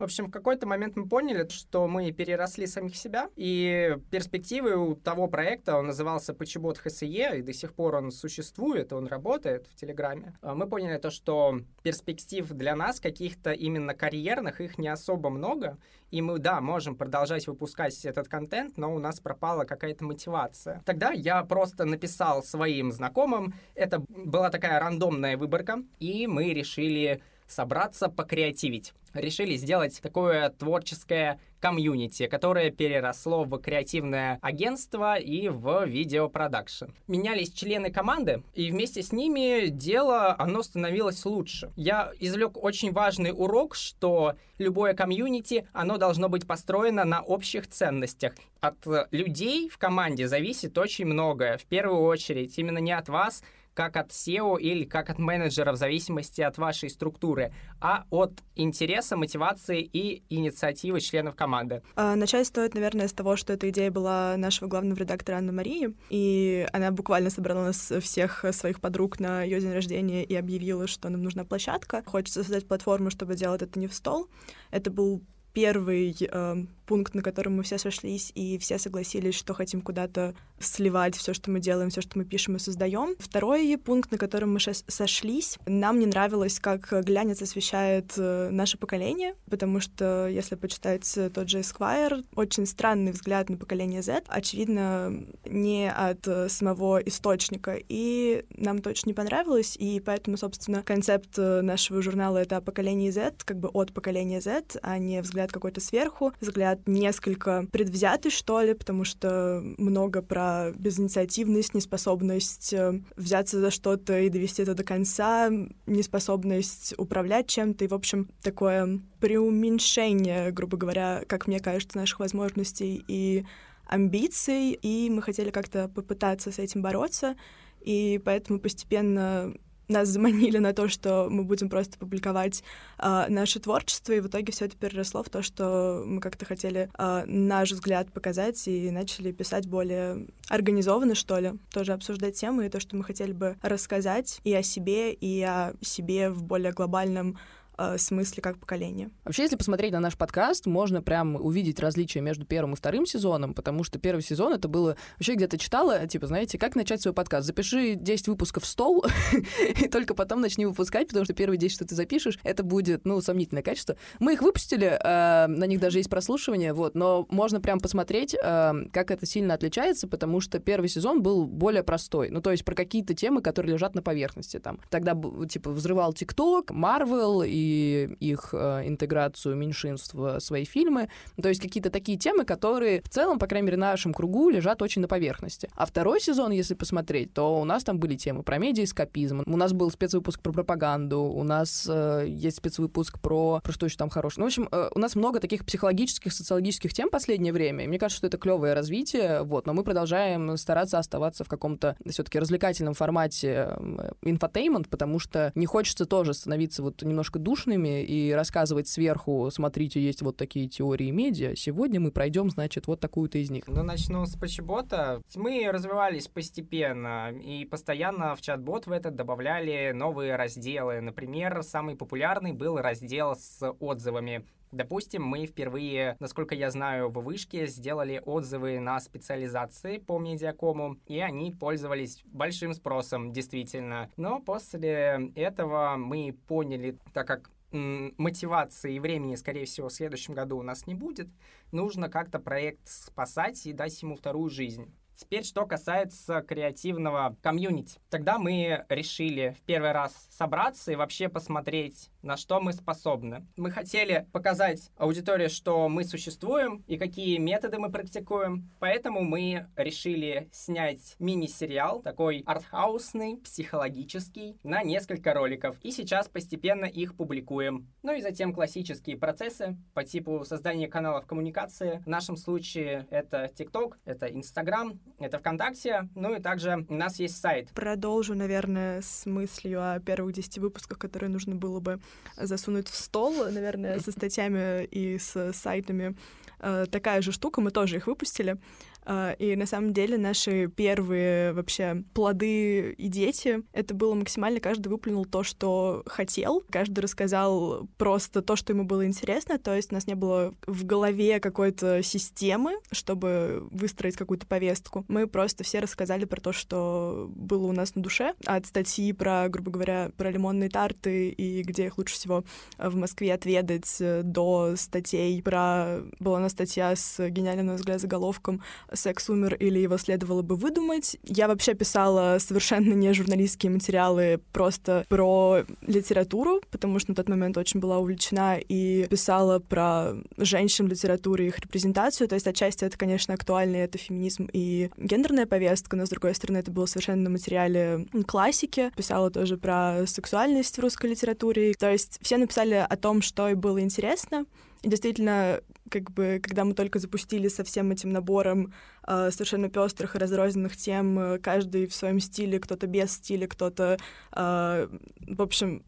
В 0.00 0.04
общем, 0.04 0.28
в 0.28 0.30
какой-то 0.30 0.66
момент 0.66 0.96
мы 0.96 1.06
поняли, 1.06 1.46
что 1.50 1.86
мы 1.86 2.10
переросли 2.10 2.66
самих 2.66 2.96
себя, 2.96 3.28
и 3.36 3.98
перспективы 4.10 4.74
у 4.74 4.94
того 4.94 5.28
проекта, 5.28 5.76
он 5.76 5.88
назывался 5.88 6.32
Почебот 6.32 6.78
ХСЕ, 6.78 7.38
и 7.38 7.42
до 7.42 7.52
сих 7.52 7.74
пор 7.74 7.96
он 7.96 8.10
существует, 8.10 8.94
он 8.94 9.08
работает 9.08 9.66
в 9.66 9.74
Телеграме. 9.74 10.38
А 10.40 10.54
мы 10.54 10.66
поняли 10.66 10.96
то, 10.96 11.10
что 11.10 11.60
перспектив 11.82 12.48
для 12.48 12.74
нас 12.74 12.98
каких-то 12.98 13.52
именно 13.52 13.92
карьерных, 13.92 14.62
их 14.62 14.78
не 14.78 14.88
особо 14.88 15.28
много, 15.28 15.76
и 16.10 16.22
мы, 16.22 16.38
да, 16.38 16.62
можем 16.62 16.96
продолжать 16.96 17.46
выпускать 17.46 18.02
этот 18.06 18.26
контент, 18.26 18.78
но 18.78 18.94
у 18.94 18.98
нас 18.98 19.20
пропала 19.20 19.64
какая-то 19.64 20.02
мотивация. 20.04 20.82
Тогда 20.86 21.10
я 21.10 21.44
просто 21.44 21.84
написал 21.84 22.42
своим 22.42 22.90
знакомым, 22.90 23.52
это 23.74 24.02
была 24.08 24.48
такая 24.48 24.80
рандомная 24.80 25.36
выборка, 25.36 25.84
и 25.98 26.26
мы 26.26 26.54
решили 26.54 27.20
собраться 27.50 28.08
покреативить. 28.08 28.92
Решили 29.12 29.56
сделать 29.56 30.00
такое 30.00 30.50
творческое 30.50 31.40
комьюнити, 31.60 32.26
которое 32.26 32.70
переросло 32.70 33.44
в 33.44 33.58
креативное 33.58 34.38
агентство 34.40 35.18
и 35.18 35.48
в 35.48 35.84
видеопродакшн. 35.84 36.86
Менялись 37.06 37.52
члены 37.52 37.90
команды, 37.90 38.42
и 38.54 38.70
вместе 38.70 39.02
с 39.02 39.12
ними 39.12 39.68
дело, 39.68 40.34
оно 40.38 40.62
становилось 40.62 41.24
лучше. 41.24 41.70
Я 41.76 42.12
извлек 42.20 42.56
очень 42.56 42.92
важный 42.92 43.32
урок, 43.32 43.74
что 43.74 44.36
любое 44.58 44.94
комьюнити, 44.94 45.66
оно 45.72 45.98
должно 45.98 46.28
быть 46.28 46.46
построено 46.46 47.04
на 47.04 47.20
общих 47.20 47.66
ценностях. 47.68 48.34
От 48.60 48.76
людей 49.10 49.68
в 49.68 49.76
команде 49.76 50.28
зависит 50.28 50.78
очень 50.78 51.06
многое. 51.06 51.58
В 51.58 51.64
первую 51.64 52.02
очередь, 52.02 52.58
именно 52.58 52.78
не 52.78 52.92
от 52.92 53.08
вас, 53.08 53.42
как 53.74 53.96
от 53.96 54.10
SEO 54.10 54.58
или 54.60 54.84
как 54.84 55.10
от 55.10 55.18
менеджера 55.18 55.72
в 55.72 55.76
зависимости 55.76 56.40
от 56.40 56.58
вашей 56.58 56.90
структуры, 56.90 57.52
а 57.80 58.04
от 58.10 58.32
интереса, 58.56 59.16
мотивации 59.16 59.82
и 59.82 60.22
инициативы 60.28 61.00
членов 61.00 61.36
команды. 61.36 61.82
А, 61.96 62.16
начать 62.16 62.46
стоит, 62.46 62.74
наверное, 62.74 63.08
с 63.08 63.12
того, 63.12 63.36
что 63.36 63.52
эта 63.52 63.70
идея 63.70 63.90
была 63.90 64.36
нашего 64.36 64.68
главного 64.68 64.98
редактора 64.98 65.36
Анны 65.36 65.52
Марии, 65.52 65.94
и 66.10 66.66
она 66.72 66.90
буквально 66.90 67.30
собрала 67.30 67.64
нас 67.64 67.92
всех 68.00 68.44
своих 68.52 68.80
подруг 68.80 69.20
на 69.20 69.42
ее 69.42 69.60
день 69.60 69.72
рождения 69.72 70.24
и 70.24 70.34
объявила, 70.34 70.86
что 70.86 71.08
нам 71.08 71.22
нужна 71.22 71.44
площадка. 71.44 72.02
Хочется 72.06 72.42
создать 72.42 72.66
платформу, 72.66 73.10
чтобы 73.10 73.34
делать 73.34 73.62
это 73.62 73.78
не 73.78 73.86
в 73.86 73.94
стол. 73.94 74.28
Это 74.70 74.90
был 74.90 75.22
первый 75.52 76.16
э, 76.20 76.64
пункт, 76.86 77.14
на 77.14 77.22
котором 77.22 77.56
мы 77.56 77.62
все 77.62 77.78
сошлись 77.78 78.32
и 78.34 78.58
все 78.58 78.76
согласились, 78.76 79.36
что 79.36 79.54
хотим 79.54 79.80
куда-то 79.80 80.34
сливать 80.58 81.16
все, 81.16 81.32
что 81.32 81.50
мы 81.50 81.60
делаем, 81.60 81.88
все, 81.90 82.00
что 82.00 82.18
мы 82.18 82.24
пишем 82.24 82.56
и 82.56 82.58
создаем. 82.58 83.14
Второй 83.18 83.78
пункт, 83.78 84.10
на 84.10 84.18
котором 84.18 84.52
мы 84.52 84.58
сошлись, 84.60 85.56
нам 85.66 86.00
не 86.00 86.06
нравилось, 86.06 86.58
как 86.58 86.92
глянец 87.04 87.40
освещает 87.42 88.12
э, 88.16 88.50
наше 88.50 88.76
поколение, 88.76 89.36
потому 89.48 89.78
что, 89.78 90.26
если 90.26 90.56
почитать 90.56 91.18
тот 91.32 91.48
же 91.48 91.60
Esquire, 91.60 92.24
очень 92.34 92.66
странный 92.66 93.12
взгляд 93.12 93.48
на 93.48 93.56
поколение 93.56 94.02
Z, 94.02 94.24
очевидно, 94.26 95.24
не 95.44 95.90
от 95.90 96.26
э, 96.26 96.48
самого 96.48 96.98
источника, 96.98 97.78
и 97.88 98.44
нам 98.56 98.78
это 98.78 98.90
очень 98.90 99.06
не 99.06 99.14
понравилось, 99.14 99.76
и 99.78 100.00
поэтому, 100.00 100.36
собственно, 100.36 100.82
концепт 100.82 101.38
э, 101.38 101.62
нашего 101.62 102.02
журнала— 102.02 102.38
это 102.38 102.60
поколение 102.60 103.12
Z, 103.12 103.34
как 103.44 103.60
бы 103.60 103.68
от 103.68 103.94
поколения 103.94 104.40
Z, 104.40 104.80
а 104.82 104.98
не 104.98 105.22
взгляд 105.22 105.39
взгляд 105.40 105.52
какой-то 105.52 105.80
сверху, 105.80 106.32
взгляд 106.40 106.80
несколько 106.86 107.66
предвзятый, 107.72 108.30
что 108.30 108.60
ли, 108.60 108.74
потому 108.74 109.04
что 109.04 109.62
много 109.78 110.20
про 110.20 110.72
безинициативность, 110.72 111.74
неспособность 111.74 112.74
э, 112.74 113.00
взяться 113.16 113.60
за 113.60 113.70
что-то 113.70 114.18
и 114.18 114.28
довести 114.28 114.62
это 114.62 114.74
до 114.74 114.84
конца, 114.84 115.50
неспособность 115.86 116.94
управлять 116.98 117.46
чем-то, 117.48 117.84
и, 117.84 117.88
в 117.88 117.94
общем, 117.94 118.28
такое 118.42 119.00
преуменьшение, 119.20 120.50
грубо 120.52 120.76
говоря, 120.76 121.22
как 121.26 121.46
мне 121.46 121.60
кажется, 121.60 121.96
наших 121.96 122.20
возможностей 122.20 123.02
и 123.08 123.46
амбиций, 123.86 124.72
и 124.72 125.10
мы 125.10 125.22
хотели 125.22 125.50
как-то 125.50 125.88
попытаться 125.88 126.52
с 126.52 126.58
этим 126.58 126.82
бороться, 126.82 127.34
и 127.80 128.20
поэтому 128.24 128.60
постепенно 128.60 129.54
нас 129.90 130.08
заманили 130.08 130.58
на 130.58 130.72
то, 130.72 130.88
что 130.88 131.28
мы 131.30 131.44
будем 131.44 131.68
просто 131.68 131.98
публиковать 131.98 132.62
э, 132.98 133.26
наше 133.28 133.60
творчество, 133.60 134.12
и 134.12 134.20
в 134.20 134.28
итоге 134.28 134.52
все 134.52 134.66
это 134.66 134.76
переросло 134.76 135.22
в 135.22 135.28
то, 135.28 135.42
что 135.42 136.02
мы 136.06 136.20
как-то 136.20 136.44
хотели 136.44 136.88
э, 136.98 137.24
наш 137.26 137.72
взгляд 137.72 138.12
показать 138.12 138.66
и 138.68 138.90
начали 138.90 139.32
писать 139.32 139.66
более 139.66 140.26
организованно, 140.48 141.14
что 141.14 141.38
ли, 141.38 141.52
тоже 141.72 141.92
обсуждать 141.92 142.34
темы 142.34 142.66
и 142.66 142.68
то, 142.70 142.80
что 142.80 142.96
мы 142.96 143.04
хотели 143.04 143.32
бы 143.32 143.56
рассказать 143.62 144.40
и 144.44 144.54
о 144.54 144.62
себе, 144.62 145.12
и 145.12 145.42
о 145.42 145.74
себе 145.82 146.30
в 146.30 146.42
более 146.42 146.72
глобальном 146.72 147.38
э, 147.80 147.98
смысле 147.98 148.42
как 148.42 148.58
поколение. 148.58 149.10
Вообще, 149.24 149.42
если 149.42 149.56
посмотреть 149.56 149.92
на 149.92 150.00
наш 150.00 150.16
подкаст, 150.16 150.66
можно 150.66 151.02
прям 151.02 151.36
увидеть 151.36 151.80
различия 151.80 152.20
между 152.20 152.44
первым 152.44 152.74
и 152.74 152.76
вторым 152.76 153.06
сезоном, 153.06 153.54
потому 153.54 153.84
что 153.84 153.98
первый 153.98 154.22
сезон 154.22 154.52
это 154.52 154.68
было... 154.68 154.96
Вообще 155.16 155.34
где-то 155.34 155.58
читала, 155.58 156.06
типа, 156.06 156.26
знаете, 156.26 156.58
как 156.58 156.76
начать 156.76 157.00
свой 157.00 157.14
подкаст? 157.14 157.46
Запиши 157.46 157.94
10 157.94 158.28
выпусков 158.28 158.64
в 158.64 158.66
стол, 158.66 159.04
и 159.80 159.88
только 159.88 160.14
потом 160.14 160.40
начни 160.40 160.66
выпускать, 160.66 161.08
потому 161.08 161.24
что 161.24 161.34
первые 161.34 161.58
10, 161.58 161.74
что 161.74 161.84
ты 161.86 161.94
запишешь, 161.94 162.38
это 162.42 162.62
будет, 162.62 163.04
ну, 163.04 163.20
сомнительное 163.20 163.62
качество. 163.62 163.96
Мы 164.18 164.34
их 164.34 164.42
выпустили, 164.42 164.98
э, 165.02 165.46
на 165.46 165.64
них 165.64 165.80
даже 165.80 165.98
есть 165.98 166.10
прослушивание, 166.10 166.72
вот, 166.72 166.94
но 166.94 167.26
можно 167.30 167.60
прям 167.60 167.80
посмотреть, 167.80 168.34
э, 168.34 168.72
как 168.92 169.10
это 169.10 169.26
сильно 169.26 169.54
отличается, 169.54 170.06
потому 170.06 170.40
что 170.40 170.58
первый 170.58 170.88
сезон 170.88 171.22
был 171.22 171.46
более 171.46 171.82
простой, 171.82 172.30
ну, 172.30 172.42
то 172.42 172.50
есть 172.50 172.64
про 172.64 172.74
какие-то 172.74 173.14
темы, 173.14 173.40
которые 173.40 173.72
лежат 173.72 173.94
на 173.94 174.02
поверхности 174.02 174.58
там. 174.58 174.80
Тогда, 174.90 175.18
типа, 175.48 175.70
взрывал 175.70 176.12
ТикТок, 176.12 176.70
Марвел 176.70 177.42
и 177.42 177.69
их 177.70 178.50
э, 178.52 178.82
интеграцию 178.86 179.56
меньшинств 179.56 180.14
в 180.14 180.40
свои 180.40 180.64
фильмы. 180.64 181.08
То 181.40 181.48
есть 181.48 181.60
какие-то 181.60 181.90
такие 181.90 182.18
темы, 182.18 182.44
которые 182.44 183.02
в 183.02 183.08
целом, 183.08 183.38
по 183.38 183.46
крайней 183.46 183.66
мере, 183.66 183.76
в 183.76 183.80
нашем 183.80 184.12
кругу 184.12 184.50
лежат 184.50 184.82
очень 184.82 185.02
на 185.02 185.08
поверхности. 185.08 185.68
А 185.74 185.86
второй 185.86 186.20
сезон, 186.20 186.52
если 186.52 186.74
посмотреть, 186.74 187.32
то 187.32 187.60
у 187.60 187.64
нас 187.64 187.84
там 187.84 187.98
были 187.98 188.16
темы 188.16 188.42
про 188.42 188.58
медиаэскапизм, 188.58 189.42
у 189.46 189.56
нас 189.56 189.72
был 189.72 189.90
спецвыпуск 189.90 190.40
про 190.40 190.52
пропаганду, 190.52 191.20
у 191.20 191.42
нас 191.42 191.86
э, 191.88 192.24
есть 192.28 192.58
спецвыпуск 192.58 193.20
про, 193.20 193.60
про 193.62 193.72
что 193.72 193.86
еще 193.86 193.96
там 193.96 194.10
хорошее. 194.10 194.42
Ну, 194.42 194.44
в 194.46 194.48
общем, 194.48 194.68
э, 194.70 194.90
у 194.94 194.98
нас 194.98 195.14
много 195.14 195.40
таких 195.40 195.64
психологических, 195.64 196.32
социологических 196.32 196.92
тем 196.92 197.08
в 197.08 197.12
последнее 197.12 197.52
время. 197.52 197.84
И 197.84 197.88
мне 197.88 197.98
кажется, 197.98 198.18
что 198.18 198.26
это 198.26 198.38
клевое 198.38 198.74
развитие, 198.74 199.42
вот, 199.42 199.66
но 199.66 199.74
мы 199.74 199.84
продолжаем 199.84 200.56
стараться 200.56 200.98
оставаться 200.98 201.44
в 201.44 201.48
каком-то 201.48 201.96
все-таки 202.06 202.38
развлекательном 202.38 202.94
формате 202.94 203.76
infotainment, 204.22 204.88
потому 204.88 205.18
что 205.18 205.52
не 205.54 205.66
хочется 205.66 206.06
тоже 206.06 206.34
становиться 206.34 206.82
вот 206.82 207.02
немножко 207.02 207.38
душ 207.38 207.59
скучными 207.60 208.02
и 208.02 208.32
рассказывать 208.32 208.88
сверху, 208.88 209.50
смотрите, 209.52 210.00
есть 210.00 210.22
вот 210.22 210.36
такие 210.36 210.68
теории 210.68 211.10
медиа. 211.10 211.54
Сегодня 211.54 212.00
мы 212.00 212.10
пройдем, 212.10 212.50
значит, 212.50 212.86
вот 212.86 213.00
такую-то 213.00 213.38
из 213.38 213.50
них. 213.50 213.64
Ну, 213.66 213.82
начну 213.82 214.24
с 214.26 214.36
по 214.36 214.50
чат-бота. 214.50 215.20
Мы 215.34 215.68
развивались 215.70 216.28
постепенно 216.28 217.30
и 217.32 217.64
постоянно 217.64 218.34
в 218.34 218.40
чат-бот 218.40 218.86
в 218.86 218.92
этот 218.92 219.14
добавляли 219.14 219.92
новые 219.92 220.36
разделы. 220.36 221.00
Например, 221.00 221.62
самый 221.62 221.96
популярный 221.96 222.52
был 222.52 222.78
раздел 222.78 223.36
с 223.36 223.70
отзывами. 223.80 224.46
Допустим, 224.72 225.24
мы 225.24 225.46
впервые, 225.46 226.16
насколько 226.20 226.54
я 226.54 226.70
знаю, 226.70 227.08
в 227.08 227.20
вышке 227.22 227.66
сделали 227.66 228.22
отзывы 228.24 228.78
на 228.78 229.00
специализации 229.00 229.98
по 229.98 230.18
медиакому, 230.18 230.96
и 231.06 231.18
они 231.18 231.52
пользовались 231.52 232.22
большим 232.24 232.72
спросом, 232.74 233.32
действительно. 233.32 234.10
Но 234.16 234.40
после 234.40 235.32
этого 235.34 235.96
мы 235.96 236.36
поняли, 236.46 236.98
так 237.12 237.26
как 237.26 237.50
мотивации 237.72 238.94
и 238.94 239.00
времени, 239.00 239.36
скорее 239.36 239.64
всего, 239.64 239.88
в 239.88 239.92
следующем 239.92 240.34
году 240.34 240.58
у 240.58 240.62
нас 240.62 240.86
не 240.86 240.94
будет, 240.94 241.28
нужно 241.72 242.08
как-то 242.08 242.38
проект 242.38 242.88
спасать 242.88 243.64
и 243.66 243.72
дать 243.72 244.00
ему 244.02 244.16
вторую 244.16 244.50
жизнь. 244.50 244.92
Теперь, 245.20 245.44
что 245.44 245.66
касается 245.66 246.40
креативного 246.40 247.36
комьюнити. 247.42 248.00
Тогда 248.08 248.38
мы 248.38 248.86
решили 248.88 249.54
в 249.58 249.62
первый 249.66 249.92
раз 249.92 250.26
собраться 250.30 250.92
и 250.92 250.96
вообще 250.96 251.28
посмотреть, 251.28 252.10
на 252.22 252.38
что 252.38 252.58
мы 252.58 252.72
способны. 252.72 253.46
Мы 253.58 253.70
хотели 253.70 254.26
показать 254.32 254.90
аудитории, 254.96 255.48
что 255.48 255.90
мы 255.90 256.04
существуем 256.04 256.82
и 256.86 256.96
какие 256.96 257.36
методы 257.36 257.78
мы 257.78 257.92
практикуем. 257.92 258.70
Поэтому 258.78 259.22
мы 259.22 259.66
решили 259.76 260.48
снять 260.52 261.16
мини-сериал, 261.18 262.00
такой 262.00 262.42
артхаусный, 262.46 263.36
психологический, 263.36 264.58
на 264.62 264.82
несколько 264.82 265.34
роликов. 265.34 265.76
И 265.82 265.90
сейчас 265.90 266.28
постепенно 266.28 266.86
их 266.86 267.14
публикуем. 267.14 267.88
Ну 268.02 268.14
и 268.14 268.22
затем 268.22 268.54
классические 268.54 269.18
процессы 269.18 269.76
по 269.92 270.02
типу 270.02 270.44
создания 270.46 270.88
каналов 270.88 271.26
коммуникации. 271.26 272.02
В 272.06 272.08
нашем 272.08 272.38
случае 272.38 273.06
это 273.10 273.50
TikTok, 273.54 273.96
это 274.06 274.26
Instagram, 274.26 274.98
это 275.18 275.38
ВКонтакте, 275.38 276.08
ну 276.14 276.34
и 276.34 276.40
также 276.40 276.84
у 276.88 276.94
нас 276.94 277.18
есть 277.18 277.40
сайт. 277.40 277.68
Продолжу, 277.74 278.34
наверное, 278.34 279.02
с 279.02 279.26
мыслью 279.26 279.80
о 279.82 279.98
первых 280.00 280.32
10 280.34 280.58
выпусках, 280.58 280.98
которые 280.98 281.30
нужно 281.30 281.54
было 281.54 281.80
бы 281.80 282.00
засунуть 282.36 282.88
в 282.88 282.94
стол, 282.94 283.50
наверное, 283.50 283.98
со 284.00 284.12
статьями 284.12 284.84
и 284.84 285.18
с 285.18 285.52
сайтами. 285.52 286.16
Э, 286.60 286.86
такая 286.90 287.22
же 287.22 287.32
штука, 287.32 287.60
мы 287.60 287.70
тоже 287.70 287.96
их 287.96 288.06
выпустили. 288.06 288.56
А, 289.04 289.32
и 289.32 289.56
на 289.56 289.66
самом 289.66 289.92
деле 289.92 290.18
наши 290.18 290.68
первые 290.68 291.52
вообще 291.52 292.04
плоды 292.14 292.92
и 292.92 293.08
дети, 293.08 293.62
это 293.72 293.94
было 293.94 294.14
максимально, 294.14 294.60
каждый 294.60 294.88
выплюнул 294.88 295.24
то, 295.24 295.42
что 295.42 296.02
хотел, 296.06 296.62
каждый 296.70 297.00
рассказал 297.00 297.88
просто 297.96 298.42
то, 298.42 298.56
что 298.56 298.72
ему 298.72 298.84
было 298.84 299.06
интересно, 299.06 299.58
то 299.58 299.74
есть 299.74 299.92
у 299.92 299.94
нас 299.94 300.06
не 300.06 300.14
было 300.14 300.54
в 300.66 300.84
голове 300.84 301.40
какой-то 301.40 302.02
системы, 302.02 302.74
чтобы 302.92 303.68
выстроить 303.70 304.16
какую-то 304.16 304.46
повестку. 304.46 305.04
Мы 305.08 305.26
просто 305.26 305.64
все 305.64 305.80
рассказали 305.80 306.24
про 306.24 306.40
то, 306.40 306.52
что 306.52 307.30
было 307.34 307.66
у 307.66 307.72
нас 307.72 307.94
на 307.94 308.02
душе, 308.02 308.34
от 308.44 308.66
статьи 308.66 309.12
про, 309.12 309.48
грубо 309.48 309.70
говоря, 309.70 310.10
про 310.16 310.30
лимонные 310.30 310.70
тарты 310.70 311.30
и 311.30 311.62
где 311.62 311.86
их 311.86 311.98
лучше 311.98 312.14
всего 312.14 312.44
в 312.78 312.96
Москве 312.96 313.34
отведать, 313.34 314.00
до 314.22 314.74
статей. 314.76 315.42
Про... 315.42 316.02
Была 316.18 316.38
у 316.38 316.40
нас 316.40 316.52
статья 316.52 316.94
с 316.94 317.28
гениальным, 317.28 317.66
на 317.66 317.74
взгляд, 317.74 318.00
заголовком 318.00 318.62
секс 318.94 319.28
умер 319.30 319.54
или 319.54 319.78
его 319.78 319.96
следовало 319.98 320.42
бы 320.42 320.56
выдумать. 320.56 321.16
Я 321.24 321.48
вообще 321.48 321.74
писала 321.74 322.38
совершенно 322.38 322.92
не 322.94 323.12
журналистские 323.12 323.70
материалы, 323.70 324.40
просто 324.52 325.04
про 325.08 325.64
литературу, 325.86 326.60
потому 326.70 326.98
что 326.98 327.10
на 327.10 327.14
тот 327.14 327.28
момент 327.28 327.56
очень 327.56 327.80
была 327.80 327.98
увлечена 327.98 328.58
и 328.58 329.06
писала 329.08 329.58
про 329.58 330.14
женщин 330.36 330.86
в 330.86 330.88
литературе, 330.88 331.48
их 331.48 331.58
репрезентацию. 331.58 332.28
То 332.28 332.34
есть 332.34 332.46
отчасти 332.46 332.84
это, 332.84 332.96
конечно, 332.96 333.34
актуально, 333.34 333.76
это 333.76 333.98
феминизм 333.98 334.48
и 334.52 334.90
гендерная 334.96 335.46
повестка, 335.46 335.96
но, 335.96 336.06
с 336.06 336.10
другой 336.10 336.34
стороны, 336.34 336.58
это 336.58 336.70
было 336.70 336.86
совершенно 336.86 337.22
на 337.22 337.30
материале 337.30 338.06
классики. 338.26 338.90
Писала 338.96 339.30
тоже 339.30 339.56
про 339.56 340.04
сексуальность 340.06 340.76
в 340.76 340.80
русской 340.80 341.10
литературе. 341.10 341.74
То 341.74 341.90
есть 341.90 342.18
все 342.22 342.36
написали 342.36 342.74
о 342.74 342.96
том, 342.96 343.22
что 343.22 343.48
и 343.48 343.54
было 343.54 343.80
интересно. 343.80 344.46
И 344.82 344.88
действительно, 344.88 345.60
как 345.90 346.10
бы, 346.12 346.40
когда 346.42 346.64
мы 346.64 346.72
только 346.74 346.98
запустили 346.98 347.48
со 347.48 347.64
всем 347.64 347.90
этим 347.90 348.12
набором 348.12 348.72
э, 349.06 349.30
совершенно 349.30 349.68
пестрых 349.68 350.14
и 350.14 350.18
разрозненных 350.18 350.76
тем, 350.76 351.18
э, 351.18 351.38
каждый 351.38 351.86
в 351.86 351.94
своем 351.94 352.20
стиле, 352.20 352.58
кто-то 352.58 352.86
без 352.86 353.12
стиля, 353.12 353.46
кто-то, 353.46 353.98
э, 354.32 354.88
в 355.20 355.42
общем, 355.42 355.84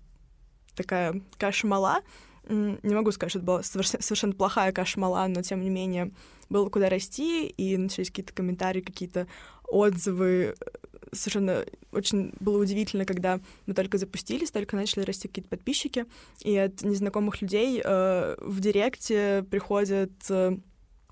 такая 0.75 1.23
каша-мала. 1.39 2.01
Не 2.49 2.95
могу 2.95 3.13
сказать, 3.13 3.31
что 3.31 3.39
это 3.39 3.47
была 3.47 3.63
совершенно 3.63 4.33
плохая 4.33 4.73
каша-мала, 4.73 5.27
но 5.29 5.43
тем 5.43 5.61
не 5.61 5.71
менее 5.71 6.11
было 6.51 6.69
куда 6.69 6.89
расти, 6.89 7.47
и 7.47 7.77
начались 7.77 8.09
какие-то 8.09 8.35
комментарии, 8.35 8.81
какие-то 8.81 9.29
отзывы 9.65 10.57
совершенно 11.13 11.65
очень 11.93 12.33
было 12.41 12.61
удивительно, 12.61 13.05
когда 13.05 13.41
мы 13.67 13.75
только 13.75 13.99
запустились, 13.99 14.51
только 14.51 14.77
начали 14.77 15.05
расти 15.05 15.29
какие-то 15.29 15.51
подписчики, 15.51 16.07
и 16.43 16.57
от 16.57 16.83
незнакомых 16.83 17.43
людей 17.43 17.81
э, 17.85 18.37
в 18.41 18.61
директе 18.61 19.45
приходят 19.51 20.13
э, 20.31 20.57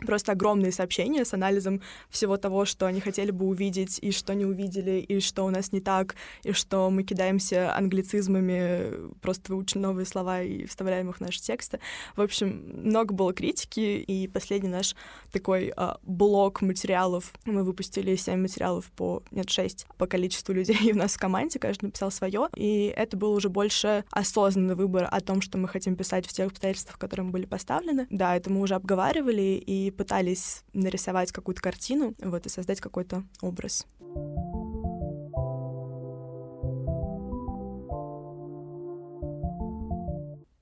просто 0.07 0.33
огромные 0.33 0.73
сообщения 0.73 1.25
с 1.25 1.35
анализом 1.35 1.80
всего 2.09 2.37
того, 2.37 2.64
что 2.64 2.87
они 2.87 3.00
хотели 3.00 3.30
бы 3.30 3.47
увидеть, 3.47 3.99
и 4.00 4.12
что 4.12 4.35
не 4.35 4.45
увидели, 4.45 5.00
и 5.00 5.21
что 5.21 5.45
у 5.45 5.50
нас 5.50 5.73
не 5.73 5.80
так, 5.80 6.14
и 6.42 6.52
что 6.52 6.90
мы 6.90 7.02
кидаемся 7.02 7.75
англицизмами, 7.76 9.11
просто 9.21 9.52
выучим 9.52 9.80
новые 9.80 10.07
слова 10.07 10.42
и 10.42 10.66
вставляем 10.66 11.11
их 11.11 11.16
в 11.16 11.21
наши 11.21 11.40
тексты. 11.40 11.80
В 12.16 12.21
общем, 12.21 12.64
много 12.85 13.14
было 13.14 13.33
критики, 13.33 13.80
и 13.80 14.28
последний 14.28 14.69
наш 14.69 14.95
такой 15.33 15.73
а, 15.76 15.99
блок 16.02 16.62
материалов, 16.62 17.33
мы 17.45 17.64
выпустили 17.64 18.16
7 18.16 18.40
материалов 18.40 18.90
по, 18.92 19.23
нет, 19.30 19.50
6 19.50 19.87
по 19.99 20.07
количеству 20.07 20.52
людей 20.52 20.92
у 20.92 20.97
нас 20.97 21.14
в 21.14 21.19
команде, 21.19 21.59
каждый 21.59 21.87
написал 21.87 22.11
свое, 22.11 22.49
и 22.57 22.92
это 22.97 23.16
был 23.16 23.33
уже 23.33 23.49
больше 23.49 24.04
осознанный 24.11 24.75
выбор 24.75 25.09
о 25.11 25.21
том, 25.21 25.40
что 25.40 25.59
мы 25.59 25.69
хотим 25.69 25.97
писать 25.97 26.26
в 26.26 26.33
тех 26.33 26.49
обстоятельствах, 26.49 26.99
которые 26.99 27.26
мы 27.26 27.33
были 27.33 27.47
поставлены. 27.47 28.07
Да, 28.11 28.37
это 28.37 28.50
мы 28.50 28.61
уже 28.61 28.75
обговаривали, 28.75 29.62
и 29.64 29.89
пытались 29.90 30.62
нарисовать 30.73 31.32
какую-то 31.32 31.62
картину, 31.62 32.14
вот, 32.20 32.47
и 32.47 32.49
создать 32.49 32.80
какой-то 32.80 33.25
образ. 33.40 33.87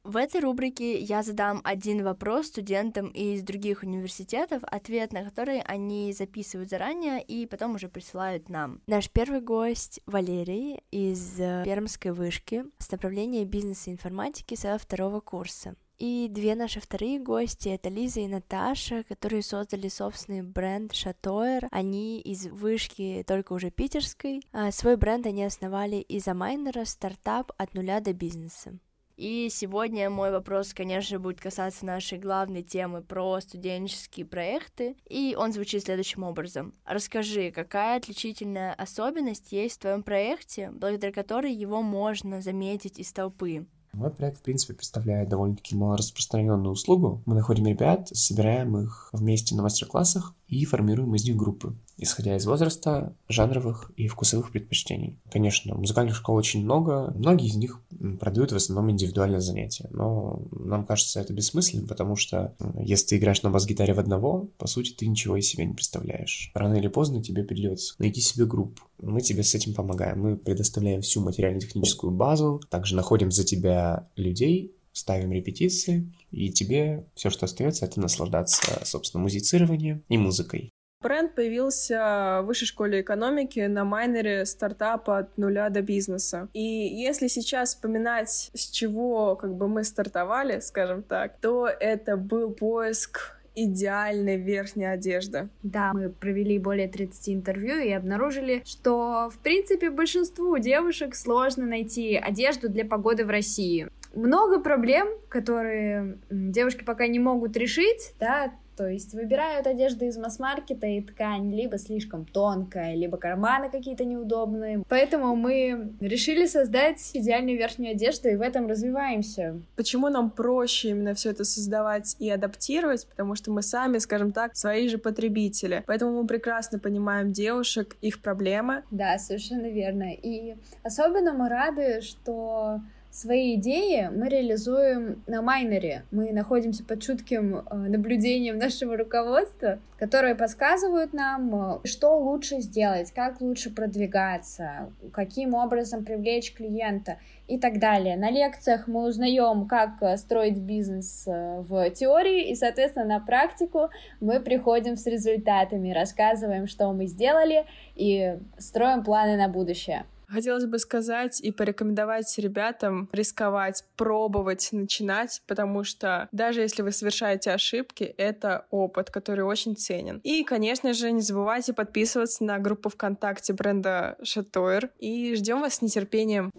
В 0.08 0.16
этой 0.16 0.40
рубрике 0.40 0.98
я 0.98 1.22
задам 1.22 1.60
один 1.64 2.02
вопрос 2.02 2.46
студентам 2.46 3.08
из 3.08 3.42
других 3.42 3.82
университетов, 3.82 4.62
ответ 4.64 5.12
на 5.12 5.22
который 5.22 5.60
они 5.60 6.14
записывают 6.14 6.70
заранее 6.70 7.22
и 7.22 7.44
потом 7.44 7.74
уже 7.74 7.90
присылают 7.90 8.48
нам. 8.48 8.80
Наш 8.86 9.10
первый 9.10 9.42
гость 9.42 10.00
Валерий 10.06 10.80
из 10.90 11.38
э, 11.38 11.62
Пермской 11.62 12.12
вышки 12.12 12.64
с 12.78 12.90
направления 12.90 13.44
бизнеса 13.44 13.90
и 13.90 13.92
информатики 13.92 14.54
со 14.54 14.78
второго 14.78 15.20
курса. 15.20 15.76
И 15.98 16.28
две 16.30 16.54
наши 16.54 16.80
вторые 16.80 17.18
гости— 17.18 17.68
это 17.70 17.88
Лиза 17.88 18.20
и 18.20 18.28
Наташа, 18.28 19.02
которые 19.02 19.42
создали 19.42 19.88
собственный 19.88 20.42
бренд 20.42 20.94
Шатоэр. 20.94 21.66
Они 21.72 22.20
из 22.20 22.46
вышки 22.46 23.24
только 23.26 23.52
уже 23.52 23.72
питерской. 23.72 24.42
А 24.52 24.70
свой 24.70 24.96
бренд 24.96 25.26
они 25.26 25.42
основали 25.42 25.96
из-за 25.96 26.34
майнера, 26.34 26.84
стартап 26.84 27.50
от 27.58 27.74
нуля 27.74 27.98
до 27.98 28.12
бизнеса. 28.12 28.78
И 29.16 29.48
сегодня 29.50 30.08
мой 30.08 30.30
вопрос, 30.30 30.72
конечно, 30.72 31.18
будет 31.18 31.40
касаться 31.40 31.84
нашей 31.84 32.18
главной 32.18 32.62
темы 32.62 33.02
про 33.02 33.40
студенческие 33.40 34.24
проекты, 34.24 34.96
и 35.10 35.34
он 35.36 35.52
звучит 35.52 35.82
следующим 35.82 36.22
образом. 36.22 36.72
Расскажи, 36.84 37.50
какая 37.50 37.96
отличительная 37.96 38.72
особенность 38.74 39.50
есть 39.50 39.78
в 39.78 39.80
твоем 39.80 40.04
проекте, 40.04 40.70
благодаря 40.70 41.12
которой 41.12 41.52
его 41.52 41.82
можно 41.82 42.40
заметить 42.40 43.00
из 43.00 43.12
толпы? 43.12 43.66
Мой 43.98 44.10
проект, 44.10 44.38
в 44.38 44.42
принципе, 44.42 44.74
представляет 44.74 45.28
довольно-таки 45.28 45.74
малораспространенную 45.74 46.70
услугу. 46.70 47.20
Мы 47.26 47.34
находим 47.34 47.66
ребят, 47.66 48.08
собираем 48.12 48.78
их 48.78 49.08
вместе 49.10 49.56
на 49.56 49.64
мастер-классах 49.64 50.34
и 50.48 50.64
формируем 50.64 51.14
из 51.14 51.24
них 51.24 51.36
группы, 51.36 51.76
исходя 51.96 52.36
из 52.36 52.46
возраста, 52.46 53.14
жанровых 53.28 53.92
и 53.96 54.08
вкусовых 54.08 54.50
предпочтений. 54.50 55.16
Конечно, 55.30 55.74
музыкальных 55.74 56.16
школ 56.16 56.36
очень 56.36 56.64
много, 56.64 57.12
многие 57.14 57.48
из 57.48 57.56
них 57.56 57.80
продают 58.18 58.52
в 58.52 58.56
основном 58.56 58.90
индивидуальные 58.90 59.40
занятия, 59.40 59.88
но 59.90 60.42
нам 60.52 60.86
кажется 60.86 61.20
это 61.20 61.32
бессмысленным, 61.32 61.86
потому 61.86 62.16
что 62.16 62.54
если 62.78 63.08
ты 63.08 63.16
играешь 63.18 63.42
на 63.42 63.50
бас-гитаре 63.50 63.94
в 63.94 64.00
одного, 64.00 64.48
по 64.58 64.66
сути, 64.66 64.92
ты 64.92 65.06
ничего 65.06 65.36
из 65.36 65.46
себя 65.46 65.64
не 65.64 65.74
представляешь. 65.74 66.50
Рано 66.54 66.74
или 66.74 66.88
поздно 66.88 67.22
тебе 67.22 67.44
придется 67.44 67.94
найти 67.98 68.20
себе 68.20 68.46
группу. 68.46 68.82
Мы 69.00 69.20
тебе 69.20 69.42
с 69.42 69.54
этим 69.54 69.74
помогаем. 69.74 70.20
Мы 70.20 70.36
предоставляем 70.36 71.02
всю 71.02 71.20
материально-техническую 71.20 72.10
базу, 72.10 72.60
также 72.68 72.96
находим 72.96 73.30
за 73.30 73.44
тебя 73.44 74.08
людей, 74.16 74.72
ставим 74.98 75.32
репетиции, 75.32 76.12
и 76.30 76.50
тебе 76.50 77.06
все, 77.14 77.30
что 77.30 77.46
остается, 77.46 77.84
это 77.86 78.00
наслаждаться, 78.00 78.84
собственно, 78.84 79.22
музицированием 79.22 80.04
и 80.08 80.18
музыкой. 80.18 80.70
Бренд 81.00 81.36
появился 81.36 82.40
в 82.42 82.46
высшей 82.46 82.66
школе 82.66 83.02
экономики 83.02 83.60
на 83.60 83.84
майнере 83.84 84.44
стартапа 84.44 85.18
от 85.18 85.38
нуля 85.38 85.70
до 85.70 85.80
бизнеса. 85.80 86.48
И 86.54 86.60
если 86.60 87.28
сейчас 87.28 87.68
вспоминать, 87.68 88.50
с 88.52 88.68
чего 88.68 89.36
как 89.36 89.54
бы 89.54 89.68
мы 89.68 89.84
стартовали, 89.84 90.58
скажем 90.58 91.04
так, 91.04 91.38
то 91.38 91.68
это 91.68 92.16
был 92.16 92.50
поиск 92.50 93.38
идеальной 93.54 94.36
верхней 94.36 94.86
одежды. 94.86 95.48
Да, 95.62 95.92
мы 95.92 96.10
провели 96.10 96.58
более 96.58 96.88
30 96.88 97.28
интервью 97.30 97.78
и 97.78 97.90
обнаружили, 97.90 98.62
что, 98.64 99.30
в 99.32 99.38
принципе, 99.38 99.90
большинству 99.90 100.58
девушек 100.58 101.14
сложно 101.14 101.66
найти 101.66 102.16
одежду 102.16 102.68
для 102.68 102.84
погоды 102.84 103.24
в 103.24 103.30
России 103.30 103.88
много 104.18 104.60
проблем, 104.60 105.08
которые 105.28 106.18
девушки 106.30 106.84
пока 106.84 107.06
не 107.06 107.18
могут 107.18 107.56
решить, 107.56 108.14
да, 108.18 108.52
то 108.78 108.86
есть 108.86 109.12
выбирают 109.12 109.66
одежду 109.66 110.04
из 110.04 110.16
масс-маркета, 110.16 110.86
и 110.86 111.00
ткань 111.00 111.52
либо 111.52 111.78
слишком 111.78 112.24
тонкая, 112.24 112.94
либо 112.94 113.16
карманы 113.16 113.70
какие-то 113.70 114.04
неудобные. 114.04 114.84
Поэтому 114.88 115.34
мы 115.34 115.94
решили 116.00 116.46
создать 116.46 117.10
идеальную 117.12 117.58
верхнюю 117.58 117.90
одежду, 117.90 118.28
и 118.28 118.36
в 118.36 118.40
этом 118.40 118.68
развиваемся. 118.68 119.60
Почему 119.74 120.10
нам 120.10 120.30
проще 120.30 120.90
именно 120.90 121.14
все 121.14 121.30
это 121.30 121.42
создавать 121.42 122.14
и 122.20 122.30
адаптировать? 122.30 123.08
Потому 123.08 123.34
что 123.34 123.50
мы 123.50 123.62
сами, 123.62 123.98
скажем 123.98 124.30
так, 124.30 124.54
свои 124.54 124.86
же 124.86 124.98
потребители. 124.98 125.82
Поэтому 125.88 126.12
мы 126.12 126.28
прекрасно 126.28 126.78
понимаем 126.78 127.32
девушек, 127.32 127.96
их 128.00 128.22
проблемы. 128.22 128.84
Да, 128.92 129.18
совершенно 129.18 129.66
верно. 129.66 130.12
И 130.12 130.54
особенно 130.84 131.32
мы 131.32 131.48
рады, 131.48 132.00
что 132.00 132.78
Свои 133.20 133.56
идеи 133.56 134.08
мы 134.14 134.28
реализуем 134.28 135.24
на 135.26 135.42
майнере. 135.42 136.04
Мы 136.12 136.30
находимся 136.30 136.84
под 136.84 137.02
чутким 137.02 137.56
э, 137.56 137.74
наблюдением 137.74 138.58
нашего 138.64 138.96
руководства, 138.96 139.80
которые 139.98 140.36
подсказывают 140.36 141.12
нам, 141.12 141.52
э, 141.52 141.78
что 141.82 142.16
лучше 142.16 142.60
сделать, 142.60 143.10
как 143.10 143.40
лучше 143.40 143.74
продвигаться, 143.74 144.92
каким 145.12 145.54
образом 145.54 146.04
привлечь 146.04 146.54
клиента 146.54 147.18
и 147.48 147.58
так 147.58 147.80
далее. 147.80 148.16
На 148.16 148.30
лекциях 148.30 148.86
мы 148.86 149.08
узнаем, 149.08 149.66
как 149.66 150.00
э, 150.00 150.16
строить 150.16 150.58
бизнес 150.58 151.24
в 151.26 151.90
теории, 151.90 152.48
и, 152.48 152.54
соответственно, 152.54 153.06
на 153.06 153.18
практику 153.18 153.90
мы 154.20 154.38
приходим 154.38 154.96
с 154.96 155.04
результатами, 155.06 155.90
рассказываем, 155.90 156.68
что 156.68 156.92
мы 156.92 157.06
сделали, 157.06 157.66
и 157.96 158.38
строим 158.58 159.02
планы 159.02 159.36
на 159.36 159.48
будущее. 159.48 160.04
Хотелось 160.28 160.66
бы 160.66 160.78
сказать 160.78 161.40
и 161.40 161.50
порекомендовать 161.50 162.36
ребятам 162.38 163.08
рисковать, 163.12 163.84
пробовать, 163.96 164.68
начинать, 164.72 165.42
потому 165.46 165.84
что 165.84 166.28
даже 166.32 166.60
если 166.60 166.82
вы 166.82 166.92
совершаете 166.92 167.52
ошибки, 167.52 168.04
это 168.04 168.66
опыт, 168.70 169.10
который 169.10 169.44
очень 169.44 169.76
ценен. 169.76 170.20
И, 170.22 170.44
конечно 170.44 170.92
же, 170.92 171.10
не 171.12 171.22
забывайте 171.22 171.72
подписываться 171.72 172.44
на 172.44 172.58
группу 172.58 172.88
ВКонтакте 172.90 173.52
бренда 173.52 174.16
Шатоер 174.22 174.90
и 174.98 175.34
ждем 175.34 175.60
вас 175.60 175.76
с 175.76 175.82
нетерпением. 175.82 176.52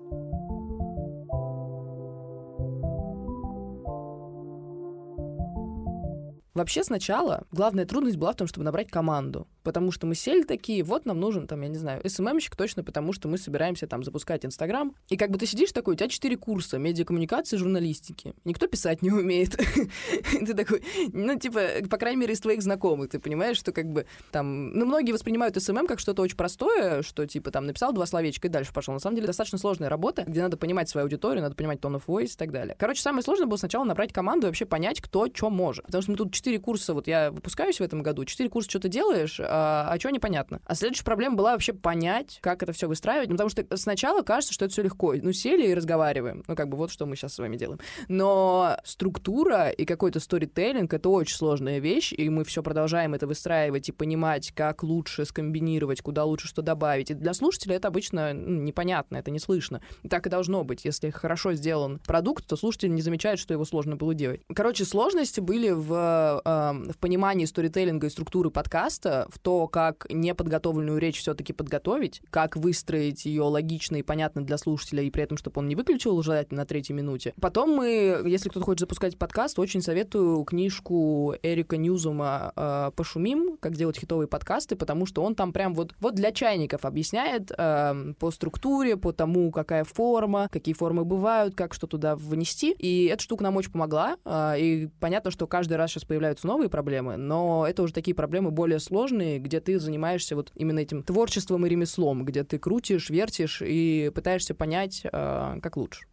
Вообще 6.59 6.83
сначала 6.83 7.47
главная 7.51 7.85
трудность 7.85 8.17
была 8.17 8.33
в 8.33 8.35
том, 8.35 8.45
чтобы 8.45 8.65
набрать 8.65 8.91
команду 8.91 9.47
потому 9.69 9.91
что 9.91 10.07
мы 10.07 10.15
сели 10.15 10.41
такие, 10.41 10.81
вот 10.81 11.05
нам 11.05 11.19
нужен, 11.19 11.45
там, 11.45 11.61
я 11.61 11.67
не 11.67 11.77
знаю, 11.77 12.01
SMM 12.03 12.21
щик 12.21 12.55
точно, 12.55 12.83
потому 12.83 13.13
что 13.13 13.27
мы 13.27 13.37
собираемся 13.37 13.85
там 13.85 14.03
запускать 14.03 14.43
Инстаграм. 14.43 14.95
И 15.09 15.15
как 15.15 15.29
бы 15.29 15.37
ты 15.37 15.45
сидишь 15.45 15.71
такой, 15.71 15.93
у 15.93 15.95
тебя 15.95 16.09
четыре 16.09 16.37
курса 16.37 16.79
медиакоммуникации, 16.79 17.55
журналистики. 17.55 18.33
Никто 18.45 18.65
писать 18.65 19.03
не 19.03 19.11
умеет. 19.11 19.55
Ты 20.39 20.53
такой, 20.55 20.83
ну, 21.13 21.37
типа, 21.37 21.61
по 21.87 21.97
крайней 21.97 22.21
мере, 22.21 22.33
из 22.33 22.39
твоих 22.39 22.63
знакомых, 22.63 23.09
ты 23.09 23.19
понимаешь, 23.19 23.57
что 23.57 23.71
как 23.71 23.85
бы 23.85 24.07
там, 24.31 24.71
ну, 24.71 24.85
многие 24.85 25.11
воспринимают 25.11 25.61
SMM 25.61 25.85
как 25.85 25.99
что-то 25.99 26.23
очень 26.23 26.35
простое, 26.35 27.03
что 27.03 27.27
типа 27.27 27.51
там 27.51 27.67
написал 27.67 27.93
два 27.93 28.07
словечка 28.07 28.47
и 28.47 28.49
дальше 28.49 28.73
пошел. 28.73 28.93
На 28.93 28.99
самом 28.99 29.17
деле 29.17 29.27
достаточно 29.27 29.59
сложная 29.59 29.89
работа, 29.89 30.23
где 30.25 30.41
надо 30.41 30.57
понимать 30.57 30.89
свою 30.89 31.05
аудиторию, 31.05 31.43
надо 31.43 31.55
понимать 31.55 31.79
tone 31.79 31.97
of 31.97 32.03
voice 32.07 32.33
и 32.33 32.37
так 32.37 32.51
далее. 32.51 32.75
Короче, 32.79 33.01
самое 33.03 33.23
сложное 33.23 33.45
было 33.45 33.57
сначала 33.57 33.83
набрать 33.83 34.13
команду 34.13 34.47
и 34.47 34.49
вообще 34.49 34.65
понять, 34.65 35.01
кто 35.01 35.27
что 35.31 35.49
может. 35.49 35.85
Потому 35.85 36.01
что 36.01 36.11
мы 36.11 36.17
тут 36.17 36.33
четыре 36.33 36.48
курса, 36.57 36.93
вот 36.93 37.07
я 37.07 37.31
выпускаюсь 37.31 37.79
в 37.79 37.83
этом 37.83 38.01
году, 38.01 38.25
четыре 38.25 38.49
курса 38.49 38.69
что-то 38.69 38.89
делаешь, 38.89 39.39
а, 39.39 39.87
а 39.89 39.99
что 39.99 40.09
непонятно. 40.09 40.61
А 40.65 40.75
следующая 40.75 41.03
проблема 41.03 41.35
была 41.35 41.51
вообще 41.51 41.73
понять, 41.73 42.39
как 42.41 42.63
это 42.63 42.71
все 42.71 42.87
выстраивать, 42.87 43.29
ну, 43.29 43.35
потому 43.35 43.49
что 43.49 43.65
сначала 43.77 44.21
кажется, 44.21 44.53
что 44.53 44.65
это 44.65 44.73
все 44.73 44.83
легко. 44.83 45.13
Ну, 45.13 45.31
сели 45.31 45.67
и 45.67 45.73
разговариваем. 45.73 46.43
Ну, 46.47 46.55
как 46.55 46.69
бы 46.69 46.77
вот 46.77 46.91
что 46.91 47.05
мы 47.05 47.15
сейчас 47.15 47.33
с 47.33 47.39
вами 47.39 47.57
делаем. 47.57 47.79
Но 48.07 48.77
структура 48.83 49.69
и 49.69 49.85
какой-то 49.85 50.19
сторителлинг— 50.19 50.93
это 50.93 51.09
очень 51.09 51.35
сложная 51.35 51.79
вещь, 51.79 52.13
и 52.13 52.29
мы 52.29 52.43
все 52.43 52.63
продолжаем 52.63 53.13
это 53.13 53.27
выстраивать 53.27 53.89
и 53.89 53.91
понимать, 53.91 54.51
как 54.55 54.83
лучше 54.83 55.25
скомбинировать, 55.25 56.01
куда 56.01 56.25
лучше 56.25 56.47
что 56.47 56.61
добавить. 56.61 57.11
И 57.11 57.13
для 57.13 57.33
слушателя 57.33 57.75
это 57.75 57.87
обычно 57.87 58.33
ну, 58.33 58.61
непонятно, 58.61 59.17
это 59.17 59.31
не 59.31 59.39
слышно. 59.39 59.81
И 60.03 60.07
так 60.07 60.25
и 60.27 60.29
должно 60.29 60.63
быть. 60.63 60.85
Если 60.85 61.09
хорошо 61.09 61.53
сделан 61.53 61.99
продукт, 62.05 62.45
то 62.47 62.55
слушатель 62.55 62.93
не 62.93 63.01
замечает, 63.01 63.39
что 63.39 63.53
его 63.53 63.65
сложно 63.65 63.95
было 63.95 64.13
делать. 64.13 64.41
Короче, 64.53 64.85
сложности 64.85 65.39
были 65.39 65.69
в, 65.69 66.38
э, 66.43 66.73
в 66.91 66.97
понимании 66.99 67.45
сторителлинга 67.45 68.07
и 68.07 68.09
структуры 68.09 68.49
подкаста, 68.49 69.27
в 69.29 69.39
то, 69.39 69.67
как 69.67 70.05
неподготовленную 70.09 70.99
речь 70.99 71.19
все-таки 71.19 71.53
подготовить, 71.53 72.21
как 72.29 72.55
выстроить 72.55 73.25
ее 73.25 73.43
логично 73.43 73.97
и 73.97 74.03
понятно 74.03 74.43
для 74.43 74.57
слушателя, 74.57 75.03
и 75.03 75.09
при 75.09 75.23
этом, 75.23 75.37
чтобы 75.37 75.59
он 75.59 75.67
не 75.67 75.75
выключил 75.75 76.21
желательно 76.21 76.59
на 76.59 76.65
третьей 76.65 76.95
минуте. 76.95 77.33
Потом 77.39 77.71
мы, 77.71 78.21
если 78.25 78.49
кто-то 78.49 78.65
хочет 78.65 78.81
запускать 78.81 79.17
подкаст, 79.17 79.59
очень 79.59 79.81
советую 79.81 80.43
книжку 80.43 81.35
Эрика 81.41 81.77
Ньюзума 81.77 82.51
э, 82.55 82.91
«Пошумим», 82.95 83.57
как 83.57 83.75
делать 83.75 83.97
хитовые 83.97 84.27
подкасты, 84.27 84.75
потому 84.75 85.05
что 85.05 85.23
он 85.23 85.35
там 85.35 85.53
прям 85.53 85.73
вот, 85.73 85.93
вот 85.99 86.15
для 86.15 86.31
чайников 86.31 86.85
объясняет 86.85 87.51
э, 87.57 88.13
по 88.19 88.31
структуре, 88.31 88.97
по 88.97 89.11
тому, 89.13 89.51
какая 89.51 89.83
форма, 89.83 90.49
какие 90.51 90.75
формы 90.75 91.05
бывают, 91.05 91.55
как 91.55 91.73
что 91.73 91.87
туда 91.87 92.15
внести. 92.15 92.71
И 92.71 93.05
эта 93.05 93.23
штука 93.23 93.43
нам 93.43 93.55
очень 93.57 93.71
помогла. 93.71 94.17
Э, 94.25 94.55
и 94.57 94.87
понятно, 94.99 95.31
что 95.31 95.47
каждый 95.47 95.77
раз 95.77 95.91
сейчас 95.91 96.05
появляются 96.05 96.28
новые 96.43 96.69
проблемы, 96.69 97.17
но 97.17 97.65
это 97.67 97.83
уже 97.83 97.93
такие 97.93 98.15
проблемы 98.15 98.51
более 98.51 98.79
сложные, 98.79 99.39
где 99.39 99.59
ты 99.59 99.79
занимаешься 99.79 100.35
вот 100.35 100.51
именно 100.55 100.79
этим 100.79 101.03
творчеством 101.03 101.65
и 101.65 101.69
ремеслом, 101.69 102.25
где 102.25 102.43
ты 102.43 102.59
крутишь, 102.59 103.09
вертишь 103.09 103.61
и 103.61 104.11
пытаешься 104.13 104.55
понять, 104.55 105.01
э, 105.03 105.59
как 105.61 105.77
лучше. 105.77 106.05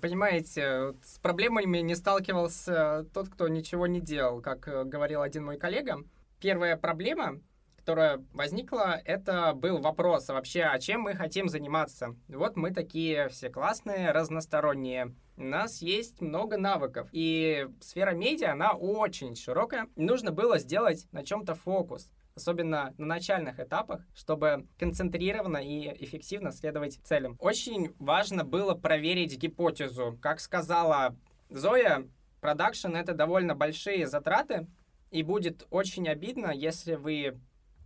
Понимаете, 0.00 0.94
с 1.04 1.18
проблемами 1.18 1.78
не 1.78 1.94
сталкивался 1.94 3.06
тот, 3.12 3.28
кто 3.28 3.48
ничего 3.48 3.86
не 3.86 4.00
делал, 4.00 4.40
как 4.40 4.66
э, 4.66 4.84
говорил 4.84 5.20
один 5.20 5.44
мой 5.44 5.58
коллега. 5.58 5.98
Первая 6.40 6.76
проблема, 6.76 7.40
которая 7.84 8.24
возникла, 8.32 8.98
это 9.04 9.52
был 9.52 9.78
вопрос 9.78 10.28
вообще, 10.28 10.62
а 10.62 10.78
чем 10.78 11.02
мы 11.02 11.12
хотим 11.12 11.50
заниматься. 11.50 12.16
Вот 12.28 12.56
мы 12.56 12.70
такие 12.70 13.28
все 13.28 13.50
классные, 13.50 14.10
разносторонние. 14.10 15.14
У 15.36 15.42
нас 15.42 15.82
есть 15.82 16.22
много 16.22 16.56
навыков, 16.56 17.10
и 17.12 17.68
сфера 17.82 18.12
медиа, 18.12 18.52
она 18.52 18.72
очень 18.72 19.36
широкая. 19.36 19.88
Нужно 19.96 20.32
было 20.32 20.58
сделать 20.58 21.06
на 21.12 21.22
чем-то 21.22 21.54
фокус 21.54 22.10
особенно 22.36 22.92
на 22.98 23.06
начальных 23.06 23.60
этапах, 23.60 24.00
чтобы 24.12 24.66
концентрированно 24.76 25.58
и 25.58 25.86
эффективно 26.04 26.50
следовать 26.50 26.98
целям. 27.04 27.36
Очень 27.38 27.94
важно 28.00 28.42
было 28.42 28.74
проверить 28.74 29.38
гипотезу. 29.38 30.18
Как 30.20 30.40
сказала 30.40 31.14
Зоя, 31.48 32.08
продакшн— 32.40 32.88
это 32.96 33.14
довольно 33.14 33.54
большие 33.54 34.08
затраты, 34.08 34.66
и 35.12 35.22
будет 35.22 35.64
очень 35.70 36.08
обидно, 36.08 36.50
если 36.50 36.96
вы 36.96 37.38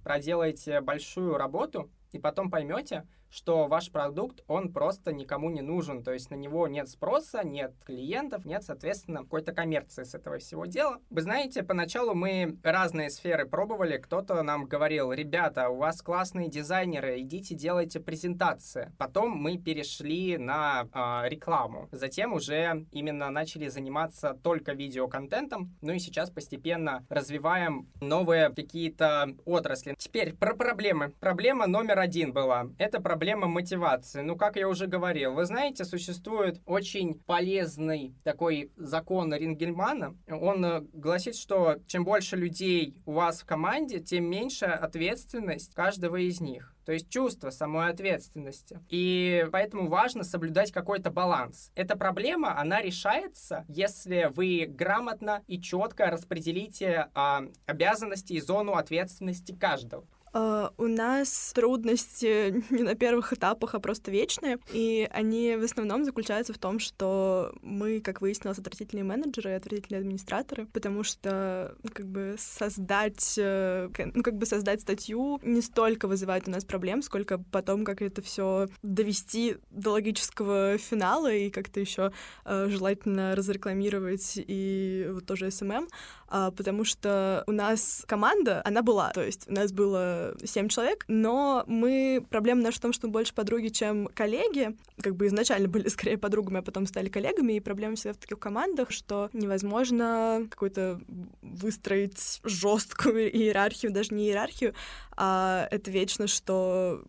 проделаете 0.02 0.80
большую 0.80 1.36
работу 1.36 1.90
и 2.12 2.18
потом 2.18 2.50
поймете, 2.50 3.06
что 3.30 3.66
ваш 3.66 3.90
продукт, 3.90 4.42
он 4.46 4.72
просто 4.72 5.12
никому 5.12 5.50
не 5.50 5.60
нужен, 5.60 6.02
то 6.02 6.12
есть 6.12 6.30
на 6.30 6.34
него 6.34 6.66
нет 6.68 6.88
спроса, 6.88 7.44
нет 7.44 7.74
клиентов, 7.84 8.44
нет, 8.44 8.62
соответственно, 8.64 9.22
какой-то 9.22 9.52
коммерции 9.52 10.04
с 10.04 10.14
этого 10.14 10.38
всего 10.38 10.66
дела. 10.66 10.98
Вы 11.10 11.22
знаете, 11.22 11.62
поначалу 11.62 12.14
мы 12.14 12.56
разные 12.62 13.10
сферы 13.10 13.46
пробовали, 13.46 13.98
кто-то 13.98 14.42
нам 14.42 14.66
говорил, 14.66 15.12
ребята, 15.12 15.68
у 15.68 15.76
вас 15.76 16.02
классные 16.02 16.48
дизайнеры, 16.48 17.20
идите 17.20 17.54
делайте 17.54 18.00
презентации. 18.00 18.92
Потом 18.98 19.30
мы 19.30 19.58
перешли 19.58 20.38
на 20.38 20.88
э, 20.92 21.28
рекламу, 21.28 21.88
затем 21.92 22.32
уже 22.32 22.86
именно 22.92 23.30
начали 23.30 23.68
заниматься 23.68 24.38
только 24.42 24.72
видеоконтентом, 24.72 25.76
ну 25.82 25.92
и 25.92 25.98
сейчас 25.98 26.30
постепенно 26.30 27.04
развиваем 27.08 27.88
новые 28.00 28.50
какие-то 28.50 29.34
отрасли. 29.44 29.94
Теперь 29.98 30.34
про 30.34 30.54
проблемы. 30.54 31.12
Проблема 31.20 31.66
номер 31.66 31.98
один 31.98 32.32
была. 32.32 32.66
Это 32.78 33.00
проблема 33.00 33.17
проблема 33.18 33.48
мотивации. 33.48 34.22
Ну, 34.22 34.36
как 34.36 34.54
я 34.54 34.68
уже 34.68 34.86
говорил, 34.86 35.34
вы 35.34 35.44
знаете, 35.44 35.84
существует 35.84 36.60
очень 36.66 37.14
полезный 37.14 38.14
такой 38.22 38.70
закон 38.76 39.34
Рингельмана. 39.34 40.16
Он 40.28 40.64
э, 40.64 40.80
гласит, 40.92 41.34
что 41.34 41.78
чем 41.88 42.04
больше 42.04 42.36
людей 42.36 42.94
у 43.06 43.12
вас 43.14 43.40
в 43.40 43.44
команде, 43.44 43.98
тем 43.98 44.30
меньше 44.30 44.66
ответственность 44.66 45.74
каждого 45.74 46.14
из 46.14 46.40
них. 46.40 46.76
То 46.86 46.92
есть 46.92 47.10
чувство 47.10 47.50
самой 47.50 47.90
ответственности. 47.90 48.80
И 48.88 49.44
поэтому 49.50 49.88
важно 49.88 50.22
соблюдать 50.22 50.70
какой-то 50.70 51.10
баланс. 51.10 51.72
Эта 51.74 51.98
проблема, 51.98 52.56
она 52.56 52.80
решается, 52.80 53.64
если 53.68 54.30
вы 54.32 54.64
грамотно 54.66 55.42
и 55.48 55.60
четко 55.60 56.06
распределите 56.06 57.08
а, 57.14 57.42
обязанности 57.66 58.34
и 58.34 58.40
зону 58.40 58.74
ответственности 58.74 59.52
каждого. 59.52 60.06
Uh, 60.34 60.70
у 60.76 60.86
нас 60.88 61.52
трудности 61.54 62.62
не 62.70 62.82
на 62.82 62.94
первых 62.94 63.32
этапах, 63.32 63.74
а 63.74 63.80
просто 63.80 64.10
вечные, 64.10 64.58
и 64.72 65.08
они 65.10 65.56
в 65.56 65.64
основном 65.64 66.04
заключаются 66.04 66.52
в 66.52 66.58
том, 66.58 66.78
что 66.78 67.54
мы, 67.62 68.00
как 68.00 68.20
выяснилось, 68.20 68.58
отвратительные 68.58 69.04
менеджеры 69.04 69.50
и 69.50 69.54
отвратительные 69.54 70.00
администраторы, 70.00 70.66
потому 70.66 71.02
что 71.02 71.74
ну, 71.82 71.90
как 71.92 72.06
бы 72.06 72.34
создать, 72.38 73.34
э, 73.38 73.88
ну 74.14 74.22
как 74.22 74.36
бы 74.36 74.44
создать 74.44 74.82
статью 74.82 75.40
не 75.42 75.62
столько 75.62 76.06
вызывает 76.06 76.46
у 76.46 76.50
нас 76.50 76.64
проблем, 76.64 77.00
сколько 77.00 77.38
потом 77.38 77.84
как 77.84 78.02
это 78.02 78.20
все 78.20 78.68
довести 78.82 79.56
до 79.70 79.92
логического 79.92 80.76
финала 80.76 81.32
и 81.32 81.48
как-то 81.48 81.80
еще 81.80 82.12
uh, 82.44 82.68
желательно 82.68 83.34
разрекламировать 83.34 84.34
и 84.36 85.08
вот 85.10 85.24
тоже 85.24 85.46
SMM, 85.46 85.88
uh, 86.28 86.52
потому 86.52 86.84
что 86.84 87.44
у 87.46 87.52
нас 87.52 88.04
команда, 88.06 88.60
она 88.64 88.82
была, 88.82 89.10
то 89.10 89.24
есть 89.24 89.48
у 89.48 89.52
нас 89.52 89.72
было 89.72 90.17
семь 90.44 90.68
человек, 90.68 91.04
но 91.08 91.64
мы... 91.66 92.24
Проблема 92.30 92.62
наша 92.62 92.78
в 92.78 92.82
том, 92.82 92.92
что 92.92 93.06
мы 93.06 93.12
больше 93.12 93.34
подруги, 93.34 93.68
чем 93.68 94.08
коллеги. 94.08 94.76
Как 95.00 95.16
бы 95.16 95.26
изначально 95.26 95.68
были 95.68 95.88
скорее 95.88 96.18
подругами, 96.18 96.60
а 96.60 96.62
потом 96.62 96.86
стали 96.86 97.08
коллегами, 97.08 97.54
и 97.54 97.60
проблема 97.60 97.96
всегда 97.96 98.14
в 98.14 98.18
таких 98.18 98.38
командах, 98.38 98.90
что 98.90 99.30
невозможно 99.32 100.46
какой-то 100.50 101.00
выстроить 101.42 102.40
жесткую 102.44 103.30
иерархию, 103.36 103.92
даже 103.92 104.14
не 104.14 104.26
иерархию, 104.26 104.74
а 105.16 105.66
это 105.70 105.90
вечно, 105.90 106.26
что 106.26 107.02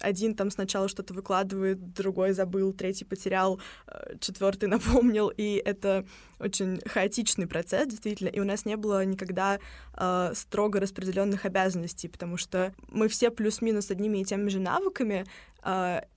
один 0.00 0.34
там 0.34 0.50
сначала 0.50 0.88
что-то 0.88 1.14
выкладывает, 1.14 1.92
другой 1.94 2.32
забыл, 2.32 2.72
третий 2.72 3.04
потерял, 3.04 3.60
э, 3.86 4.16
четвертый 4.20 4.68
напомнил, 4.68 5.28
и 5.28 5.62
это 5.64 6.04
очень 6.38 6.80
хаотичный 6.86 7.46
процесс, 7.46 7.86
действительно, 7.88 8.28
и 8.28 8.40
у 8.40 8.44
нас 8.44 8.64
не 8.64 8.76
было 8.76 9.04
никогда 9.04 9.58
э, 9.94 10.32
строго 10.34 10.80
распределенных 10.80 11.44
обязанностей, 11.44 12.08
потому 12.08 12.36
что 12.36 12.74
мы 12.88 13.08
все 13.08 13.30
плюс-минус 13.30 13.90
одними 13.90 14.18
и 14.18 14.24
теми 14.24 14.48
же 14.48 14.60
навыками, 14.60 15.24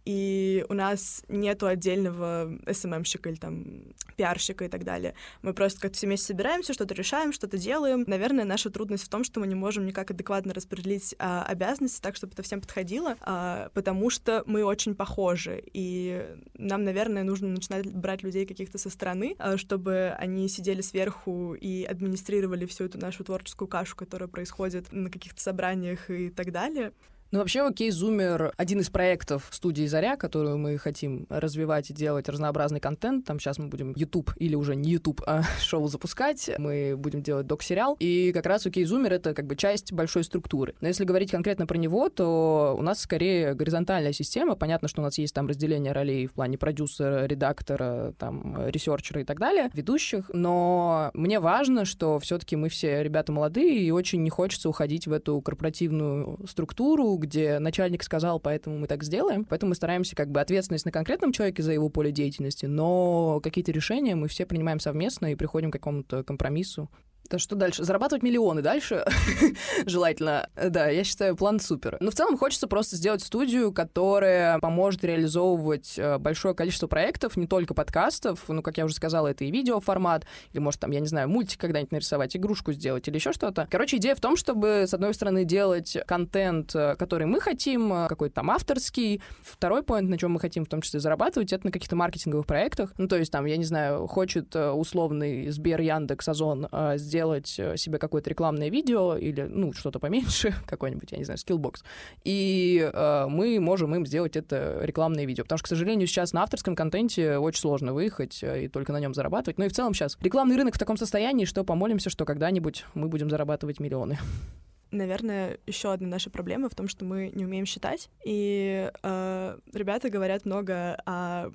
и 0.06 0.66
у 0.70 0.74
нас 0.74 1.24
нету 1.28 1.68
отдельного 1.68 2.52
СММщика 2.72 3.30
или 3.30 3.38
там 3.38 3.84
пиарщика 4.16 4.66
и 4.66 4.68
так 4.68 4.84
далее. 4.84 5.14
Мы 5.42 5.54
просто 5.54 5.82
как-то 5.82 5.98
все 5.98 6.08
вместе 6.08 6.28
собираемся, 6.28 6.74
что-то 6.74 6.94
решаем, 6.94 7.32
что-то 7.32 7.58
делаем. 7.58 8.04
Наверное, 8.08 8.46
наша 8.46 8.70
трудность 8.70 9.06
в 9.06 9.10
том, 9.10 9.24
что 9.24 9.40
мы 9.40 9.48
не 9.48 9.56
можем 9.56 9.86
никак 9.86 10.12
адекватно 10.12 10.54
распределить 10.54 11.16
uh, 11.20 11.44
обязанности 11.44 12.02
так, 12.02 12.16
чтобы 12.16 12.34
это 12.34 12.44
всем 12.44 12.62
подходило, 12.62 13.16
uh, 13.22 13.70
потому 13.74 14.10
что 14.10 14.44
мы 14.46 14.64
очень 14.64 14.96
похожи, 14.96 15.64
и 15.74 16.26
нам, 16.56 16.84
наверное, 16.84 17.24
нужно 17.24 17.48
начинать 17.48 17.92
брать 17.92 18.24
людей 18.24 18.46
каких-то 18.46 18.78
со 18.78 18.90
стороны, 18.90 19.36
чтобы 19.56 20.16
они 20.18 20.48
сидели 20.50 20.82
сверху 20.82 21.54
и 21.54 21.84
администрировали 21.84 22.66
всю 22.66 22.86
эту 22.86 22.98
нашу 22.98 23.24
творческую 23.24 23.68
кашу, 23.68 23.96
которая 23.96 24.28
происходит 24.28 24.92
на 24.92 25.10
каких-то 25.10 25.42
собраниях 25.42 26.10
и 26.10 26.30
так 26.30 26.52
далее. 26.52 26.94
Ну, 27.32 27.38
вообще, 27.38 27.62
окей, 27.62 27.92
Зумер— 27.92 28.54
один 28.58 28.80
из 28.80 28.90
проектов 28.90 29.50
студии 29.52 29.86
«Заря», 29.86 30.18
которую 30.18 30.58
мы 30.58 30.80
хотим 30.80 31.28
развивать 31.30 31.92
и 31.92 31.94
делать 31.94 32.28
разнообразный 32.28 32.80
контент. 32.80 33.26
Там 33.26 33.40
сейчас 33.40 33.60
мы 33.60 33.68
будем 33.68 33.94
YouTube 33.96 34.32
или 34.38 34.56
уже 34.56 34.76
не 34.76 34.90
YouTube, 34.90 35.22
а 35.28 35.44
шоу 35.62 35.88
запускать. 35.88 36.50
Мы 36.58 36.96
будем 36.98 37.22
делать 37.22 37.46
док-сериал. 37.46 37.96
И 38.00 38.32
как 38.34 38.48
раз 38.48 38.66
окей, 38.66 38.84
Зумер— 38.84 39.14
это 39.14 39.36
как 39.36 39.46
бы 39.46 39.56
часть 39.56 39.94
большой 39.94 40.24
структуры. 40.24 40.74
Но 40.82 40.88
если 40.88 41.06
говорить 41.06 41.30
конкретно 41.30 41.68
про 41.68 41.78
него, 41.78 42.10
то 42.10 42.76
у 42.76 42.82
нас 42.82 43.00
скорее 43.02 43.54
горизонтальная 43.54 44.12
система. 44.12 44.56
Понятно, 44.56 44.88
что 44.88 45.02
у 45.02 45.04
нас 45.04 45.20
есть 45.20 45.36
там 45.36 45.46
разделение 45.46 45.92
ролей 45.92 46.26
в 46.26 46.34
плане 46.34 46.58
продюсера, 46.58 47.28
редактора, 47.28 48.16
там, 48.18 48.68
ресерчера 48.70 49.22
и 49.22 49.24
так 49.24 49.38
далее, 49.40 49.70
ведущих. 49.76 50.32
Но 50.34 51.12
мне 51.14 51.40
важно, 51.40 51.86
что 51.86 52.18
все 52.18 52.40
таки 52.40 52.56
мы 52.56 52.70
все 52.70 53.04
ребята 53.04 53.32
молодые, 53.32 53.84
и 53.84 53.92
очень 53.92 54.24
не 54.24 54.32
хочется 54.32 54.68
уходить 54.68 55.06
в 55.06 55.14
эту 55.14 55.40
корпоративную 55.42 56.40
структуру, 56.48 57.19
где 57.20 57.60
начальник 57.60 58.04
сказал, 58.04 58.40
поэтому 58.40 58.78
мы 58.80 58.88
так 58.88 59.04
сделаем. 59.04 59.46
Поэтому 59.46 59.70
мы 59.70 59.76
стараемся 59.76 60.16
как 60.16 60.32
бы 60.32 60.42
ответственность 60.42 60.86
на 60.86 60.92
конкретном 60.92 61.32
человеке 61.32 61.62
за 61.64 61.74
его 61.74 61.90
поле 61.90 62.12
деятельности, 62.12 62.66
но 62.66 63.40
какие-то 63.44 63.72
решения 63.72 64.16
мы 64.16 64.28
все 64.28 64.46
принимаем 64.46 64.80
совместно 64.80 65.32
и 65.32 65.36
приходим 65.36 65.70
к 65.70 65.74
какому-то 65.74 66.24
компромиссу. 66.24 66.90
Да 67.30 67.38
что 67.38 67.56
дальше? 67.56 67.84
Зарабатывать 67.84 68.24
миллионы 68.24 68.64
дальше 68.64 69.06
желательно. 69.86 70.50
Да, 70.56 70.88
я 70.88 71.04
считаю, 71.04 71.36
план 71.36 71.60
супер. 71.60 71.98
Но 72.00 72.10
в 72.10 72.16
целом 72.16 72.38
хочется 72.40 72.68
просто 72.68 72.96
сделать 72.96 73.22
студию, 73.22 73.72
которая 73.72 74.58
поможет 74.58 75.04
реализовывать 75.04 76.00
э, 76.00 76.18
большое 76.18 76.56
количество 76.56 76.88
проектов, 76.88 77.38
не 77.38 77.46
только 77.46 77.76
подкастов, 77.76 78.46
ну, 78.48 78.64
как 78.64 78.80
я 78.80 78.86
уже 78.86 78.96
сказала, 78.96 79.28
это 79.28 79.44
и 79.44 79.52
видеоформат, 79.52 80.26
или, 80.54 80.60
может, 80.60 80.80
там, 80.80 80.90
я 80.90 81.02
не 81.02 81.06
знаю, 81.06 81.30
мультик 81.30 81.60
когда-нибудь 81.60 81.92
нарисовать, 81.92 82.36
игрушку 82.36 82.74
сделать 82.74 83.08
или 83.08 83.16
еще 83.16 83.32
что-то. 83.32 83.68
Короче, 83.70 83.98
идея 83.98 84.16
в 84.16 84.22
том, 84.22 84.36
чтобы, 84.36 84.86
с 84.88 84.94
одной 84.96 85.14
стороны, 85.14 85.46
делать 85.46 85.98
контент, 86.08 86.76
э, 86.76 86.96
который 86.96 87.28
мы 87.28 87.42
хотим, 87.42 87.94
э, 87.94 88.08
какой-то 88.08 88.36
там 88.36 88.50
авторский. 88.50 89.22
Второй 89.44 89.84
поинт, 89.84 90.10
на 90.10 90.18
чем 90.18 90.32
мы 90.32 90.40
хотим 90.40 90.66
в 90.66 90.68
том 90.68 90.82
числе 90.82 91.00
зарабатывать, 91.00 91.54
это 91.54 91.64
на 91.68 91.72
каких-то 91.72 91.96
маркетинговых 91.96 92.48
проектах. 92.48 92.92
Ну, 92.98 93.08
то 93.08 93.18
есть, 93.18 93.32
там, 93.32 93.46
я 93.46 93.58
не 93.58 93.66
знаю, 93.66 94.08
хочет 94.08 94.56
условный 94.56 95.48
Сбер, 95.52 95.80
Яндекс, 95.80 96.28
Озон 96.28 96.68
сделать 96.96 97.19
сделать 97.20 97.60
э, 97.60 97.76
себе 97.76 97.98
какое-то 97.98 98.30
рекламное 98.30 98.70
видео 98.70 99.18
или, 99.18 99.42
ну, 99.42 99.74
что-то 99.74 100.00
поменьше, 100.00 100.54
какой-нибудь, 100.68 101.12
я 101.12 101.18
не 101.18 101.26
знаю, 101.26 101.38
скиллбокс, 101.38 101.84
и 102.24 102.90
э, 102.94 103.26
мы 103.28 103.60
можем 103.60 103.94
им 103.94 104.06
сделать 104.06 104.38
это 104.38 104.80
рекламное 104.82 105.26
видео. 105.26 105.44
Потому 105.44 105.58
что, 105.58 105.66
к 105.66 105.68
сожалению, 105.68 106.08
сейчас 106.08 106.32
на 106.32 106.44
авторском 106.44 106.76
контенте 106.76 107.38
очень 107.38 107.60
сложно 107.60 107.94
выехать 107.94 108.42
э, 108.42 108.64
и 108.64 108.68
только 108.70 108.94
на 108.94 109.02
нем 109.02 109.14
зарабатывать. 109.14 109.58
Ну 109.58 109.66
и 109.66 109.68
в 109.68 109.74
целом 109.74 109.94
сейчас 109.94 110.18
рекламный 110.22 110.56
рынок 110.56 110.76
в 110.76 110.80
таком 110.80 110.96
состоянии, 110.96 111.44
что 111.44 111.66
помолимся, 111.66 112.10
что 112.10 112.24
когда-нибудь 112.24 112.86
мы 112.94 113.10
будем 113.10 113.30
зарабатывать 113.30 113.82
миллионы. 113.82 114.18
Наверное, 114.92 115.58
еще 115.68 115.92
одна 115.92 116.08
наша 116.08 116.30
проблема 116.30 116.70
в 116.70 116.76
том, 116.76 116.88
что 116.88 117.04
мы 117.04 117.32
не 117.36 117.44
умеем 117.44 117.66
считать. 117.66 118.10
И 118.24 118.90
э, 119.04 119.58
ребята 119.74 120.10
говорят 120.10 120.46
много 120.46 120.98
о 121.06 121.52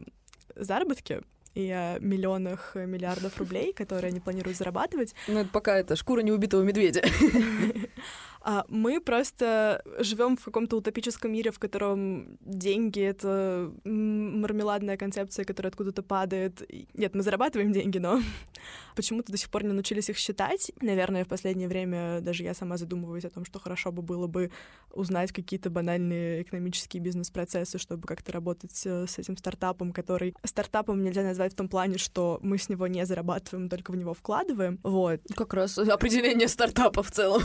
заработке, 0.57 1.23
и 1.55 1.71
о 1.71 1.99
миллионах, 2.01 2.73
э, 2.75 2.87
миллиардов 2.87 3.39
рублей, 3.39 3.73
которые 3.73 4.11
они 4.11 4.21
планируют 4.21 4.59
зарабатывать. 4.59 5.15
Ну, 5.29 5.41
это 5.41 5.51
пока 5.51 5.79
это 5.79 5.97
шкура 5.97 6.21
неубитого 6.21 6.63
медведя. 6.63 7.03
А 8.47 8.67
мы 8.69 9.01
просто 9.01 9.83
живем 10.01 10.37
в 10.37 10.45
каком-то 10.45 10.77
утопическом 10.77 11.33
мире, 11.33 11.51
в 11.51 11.59
котором 11.59 12.37
деньги— 12.43 13.01
это 13.03 13.73
мармеладная 13.85 14.99
концепция, 14.99 15.47
которая 15.47 15.71
откуда-то 15.71 16.03
падает. 16.03 16.63
Нет, 16.93 17.15
мы 17.15 17.23
зарабатываем 17.23 17.73
деньги, 17.73 17.97
но 17.97 18.21
почему-то 18.97 19.33
до 19.33 19.39
сих 19.39 19.49
пор 19.49 19.65
не 19.65 19.73
научились 19.73 20.11
их 20.11 20.19
считать. 20.19 20.71
Наверное, 20.83 21.25
в 21.25 21.29
последнее 21.29 21.69
время 21.69 22.21
даже 22.21 22.43
я 22.43 22.53
сама 22.53 22.77
задумываюсь 22.77 23.25
о 23.25 23.31
том, 23.31 23.47
что 23.47 23.59
хорошо 23.59 23.93
бы 23.93 24.03
было 24.03 24.27
бы 24.27 24.51
узнать 24.93 25.33
какие-то 25.33 25.71
банальные 25.71 26.43
экономические 26.43 27.03
бизнес-процессы, 27.03 27.79
чтобы 27.79 28.07
как-то 28.07 28.31
работать 28.33 28.79
э, 28.85 29.07
с 29.07 29.19
этим 29.19 29.39
стартапом, 29.39 29.91
который... 29.93 30.35
Стартапом 30.45 31.03
нельзя 31.03 31.23
назвать 31.23 31.55
в 31.55 31.57
том 31.57 31.71
плане, 31.71 31.97
что 31.97 32.41
мы 32.43 32.59
с 32.59 32.69
него 32.69 32.87
не 32.89 33.07
зарабатываем, 33.07 33.71
только 33.71 33.91
в 33.91 33.97
него 33.97 34.13
вкладываем. 34.13 34.79
Вот. 34.83 35.23
Как 35.35 35.55
раз 35.55 35.79
определение 35.95 36.47
стартапа 36.47 37.03
в 37.03 37.11
целом. 37.11 37.41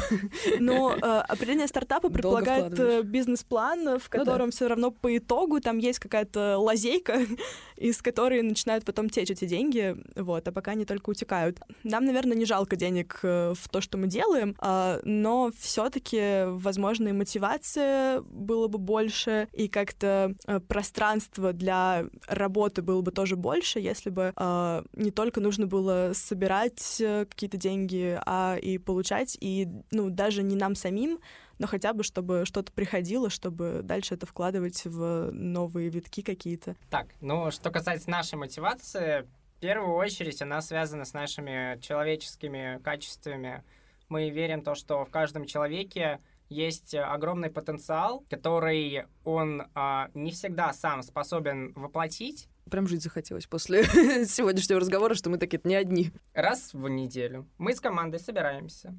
Но 0.60 0.88
э, 0.95 1.23
определение 1.28 1.67
стартапа 1.67 2.10
предполагает 2.10 2.80
э, 2.80 3.02
бизнес-план, 3.04 3.99
в 3.99 4.10
котором 4.10 4.39
ну, 4.39 4.45
да. 4.45 4.52
все 4.52 4.67
равно 4.67 4.91
по 4.91 5.17
итогу 5.17 5.60
там 5.60 5.78
есть 5.78 5.99
какая-то 5.99 6.58
лазейка, 6.58 7.19
из 7.78 8.02
которой 8.02 8.41
начинают 8.41 8.86
потом 8.86 9.10
течь 9.10 9.32
эти 9.32 9.45
деньги, 9.45 9.95
вот, 10.15 10.47
а 10.47 10.52
пока 10.52 10.71
они 10.71 10.86
только 10.86 11.10
утекают. 11.10 11.60
Нам, 11.84 12.06
наверное, 12.06 12.38
не 12.38 12.45
жалко 12.45 12.75
денег 12.75 13.19
э, 13.23 13.54
в 13.56 13.69
то, 13.69 13.82
что 13.82 13.97
мы 13.97 14.08
делаем, 14.08 14.56
э, 14.62 14.99
но 15.04 15.52
все-таки, 15.58 16.45
возможно, 16.45 17.10
и 17.10 17.13
мотивация 17.13 18.21
было 18.21 18.67
бы 18.67 18.78
больше, 18.78 19.47
и 19.54 19.67
как-то 19.67 20.34
э, 20.47 20.60
пространство 20.60 21.54
для 21.54 22.06
работы 22.28 22.82
было 22.82 23.02
бы 23.02 23.12
тоже 23.12 23.36
больше, 23.36 23.80
если 23.80 24.10
бы 24.10 24.34
э, 24.36 24.84
не 24.93 25.12
только 25.12 25.39
нужно 25.41 25.67
было 25.67 26.12
собирать 26.13 26.97
э, 26.99 27.25
какие-то 27.25 27.58
деньги, 27.58 28.19
а 28.25 28.58
и 28.62 28.78
получать, 28.78 29.38
и, 29.39 29.67
ну, 29.91 30.10
даже 30.10 30.43
не 30.43 30.56
нам 30.56 30.75
самим, 30.80 31.20
но 31.60 31.68
хотя 31.68 31.94
бы, 31.94 32.04
чтобы 32.04 32.44
что-то 32.46 32.72
приходило, 32.72 33.30
чтобы 33.30 33.82
дальше 33.84 34.15
это 34.15 34.26
вкладывать 34.26 34.86
в 34.86 35.30
новые 35.32 35.89
витки 35.89 36.22
какие-то. 36.22 36.76
Так, 36.89 37.08
ну, 37.22 37.52
что 37.52 37.70
касается 37.70 38.10
нашей 38.10 38.36
мотивации, 38.36 39.28
в 39.58 39.60
первую 39.60 39.96
очередь 39.96 40.42
она 40.42 40.62
связана 40.62 41.04
с 41.04 41.13
нашими 41.13 41.80
человеческими 41.82 42.80
качествами. 42.82 43.63
Мы 44.08 44.30
верим 44.30 44.62
в 44.62 44.63
то, 44.63 44.74
что 44.74 45.04
в 45.04 45.10
каждом 45.10 45.46
человеке 45.46 46.20
есть 46.50 46.96
огромный 46.96 47.50
потенциал, 47.50 48.24
который 48.30 49.06
он 49.24 49.63
а, 49.76 50.10
не 50.13 50.32
всегда 50.32 50.74
сам 50.74 51.04
способен 51.04 51.74
воплотить. 51.74 52.48
Прям 52.72 52.88
жить 52.88 53.04
захотелось 53.04 53.48
после 53.48 53.84
сегодняшнего 54.26 54.80
разговора, 54.80 55.13
что 55.13 55.30
мы 55.30 55.38
такие 55.38 55.60
не 55.63 55.76
одни. 55.76 56.12
Раз 56.34 56.74
в 56.74 56.88
неделю 56.88 57.48
мы 57.58 57.76
с 57.76 57.82
командой 57.82 58.20
собираемся, 58.20 58.98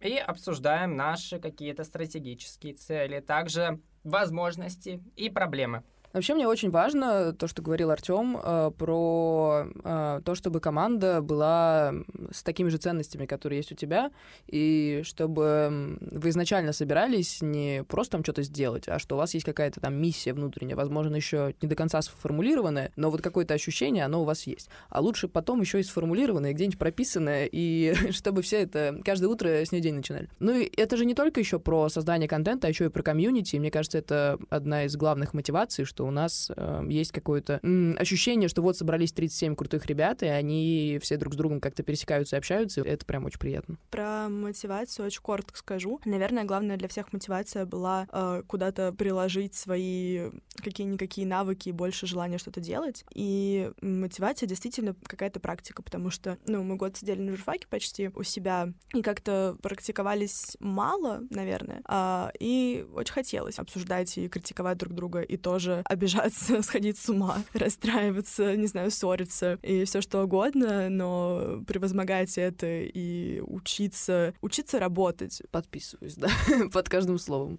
и 0.00 0.16
обсуждаем 0.16 0.96
наши 0.96 1.38
какие-то 1.38 1.84
стратегические 1.84 2.74
цели, 2.74 3.20
также 3.20 3.80
возможности 4.02 5.02
и 5.16 5.28
проблемы. 5.28 5.84
Вообще 6.12 6.34
мне 6.34 6.48
очень 6.48 6.70
важно 6.70 7.32
то, 7.32 7.46
что 7.46 7.62
говорил 7.62 7.90
Артем, 7.90 8.36
э, 8.42 8.72
про 8.76 9.66
э, 9.84 10.20
то, 10.24 10.34
чтобы 10.34 10.60
команда 10.60 11.20
была 11.20 11.94
с 12.32 12.42
такими 12.42 12.68
же 12.68 12.78
ценностями, 12.78 13.26
которые 13.26 13.58
есть 13.58 13.70
у 13.70 13.76
тебя, 13.76 14.10
и 14.48 15.02
чтобы 15.04 15.98
вы 16.00 16.30
изначально 16.30 16.72
собирались 16.72 17.42
не 17.42 17.84
просто 17.84 18.12
там 18.12 18.24
что-то 18.24 18.42
сделать, 18.42 18.88
а 18.88 18.98
что 18.98 19.14
у 19.14 19.18
вас 19.18 19.34
есть 19.34 19.46
какая-то 19.46 19.80
там 19.80 19.94
миссия 19.94 20.32
внутренняя, 20.32 20.76
возможно, 20.76 21.14
еще 21.14 21.54
не 21.62 21.68
до 21.68 21.76
конца 21.76 22.02
сформулированная, 22.02 22.90
но 22.96 23.10
вот 23.10 23.22
какое-то 23.22 23.54
ощущение, 23.54 24.04
оно 24.04 24.22
у 24.22 24.24
вас 24.24 24.48
есть. 24.48 24.68
А 24.88 25.00
лучше 25.00 25.28
потом 25.28 25.60
еще 25.60 25.78
и 25.78 25.84
сформулированное, 25.84 26.52
где-нибудь 26.52 26.78
прописанное, 26.78 27.48
и 27.50 27.94
чтобы 28.10 28.42
все 28.42 28.62
это 28.62 29.00
каждое 29.04 29.28
утро 29.28 29.48
с 29.48 29.70
ней 29.70 29.80
день 29.80 29.94
начинали. 29.94 30.28
Ну 30.40 30.58
и 30.58 30.70
это 30.76 30.96
же 30.96 31.04
не 31.04 31.14
только 31.14 31.38
еще 31.38 31.60
про 31.60 31.88
создание 31.88 32.28
контента, 32.28 32.66
а 32.66 32.70
еще 32.70 32.86
и 32.86 32.88
про 32.88 33.04
комьюнити. 33.04 33.56
Мне 33.56 33.70
кажется, 33.70 33.98
это 33.98 34.38
одна 34.48 34.84
из 34.84 34.96
главных 34.96 35.34
мотиваций, 35.34 35.84
что 35.84 35.99
что 36.00 36.06
у 36.06 36.10
нас 36.10 36.50
э, 36.56 36.86
есть 36.88 37.12
какое-то 37.12 37.60
м, 37.62 37.94
ощущение, 37.98 38.48
что 38.48 38.62
вот 38.62 38.74
собрались 38.74 39.12
37 39.12 39.54
крутых 39.54 39.84
ребят, 39.84 40.22
и 40.22 40.26
они 40.26 40.98
все 41.02 41.18
друг 41.18 41.34
с 41.34 41.36
другом 41.36 41.60
как-то 41.60 41.82
пересекаются 41.82 42.36
и 42.36 42.38
общаются, 42.38 42.80
это 42.80 43.04
прям 43.04 43.26
очень 43.26 43.38
приятно. 43.38 43.76
Про 43.90 44.30
мотивацию 44.30 45.04
очень 45.04 45.20
коротко 45.20 45.58
скажу. 45.58 46.00
Наверное, 46.06 46.44
главное 46.44 46.78
для 46.78 46.88
всех 46.88 47.12
мотивация 47.12 47.66
была 47.66 48.08
э, 48.10 48.42
куда-то 48.46 48.94
приложить 48.94 49.54
свои 49.54 50.30
какие-никакие 50.56 51.26
навыки 51.26 51.68
и 51.68 51.72
больше 51.72 52.06
желания 52.06 52.38
что-то 52.38 52.60
делать. 52.60 53.04
И 53.14 53.70
мотивация 53.82 54.46
действительно 54.46 54.94
какая-то 55.04 55.38
практика, 55.38 55.82
потому 55.82 56.08
что, 56.08 56.38
ну, 56.46 56.62
мы 56.62 56.76
год 56.76 56.96
сидели 56.96 57.20
на 57.20 57.32
журфаке 57.32 57.66
почти 57.68 58.10
у 58.14 58.22
себя 58.22 58.72
и 58.94 59.02
как-то 59.02 59.58
практиковались 59.60 60.56
мало, 60.60 61.20
наверное, 61.28 61.82
а, 61.84 62.32
и 62.40 62.86
очень 62.94 63.12
хотелось 63.12 63.58
обсуждать 63.58 64.16
и 64.16 64.28
критиковать 64.28 64.78
друг 64.78 64.94
друга, 64.94 65.20
и 65.20 65.36
тоже 65.36 65.82
обижаться, 65.90 66.62
сходить 66.62 66.98
с 66.98 67.08
ума, 67.08 67.42
расстраиваться, 67.52 68.56
не 68.56 68.66
знаю, 68.66 68.90
ссориться 68.90 69.58
и 69.62 69.84
все 69.84 70.00
что 70.00 70.22
угодно, 70.22 70.88
но 70.88 71.62
превозмогать 71.66 72.38
это 72.38 72.66
и 72.66 73.40
учиться, 73.40 74.32
учиться 74.40 74.78
работать. 74.78 75.42
Подписываюсь, 75.50 76.14
да, 76.14 76.28
под 76.72 76.88
каждым 76.88 77.18
словом. 77.18 77.58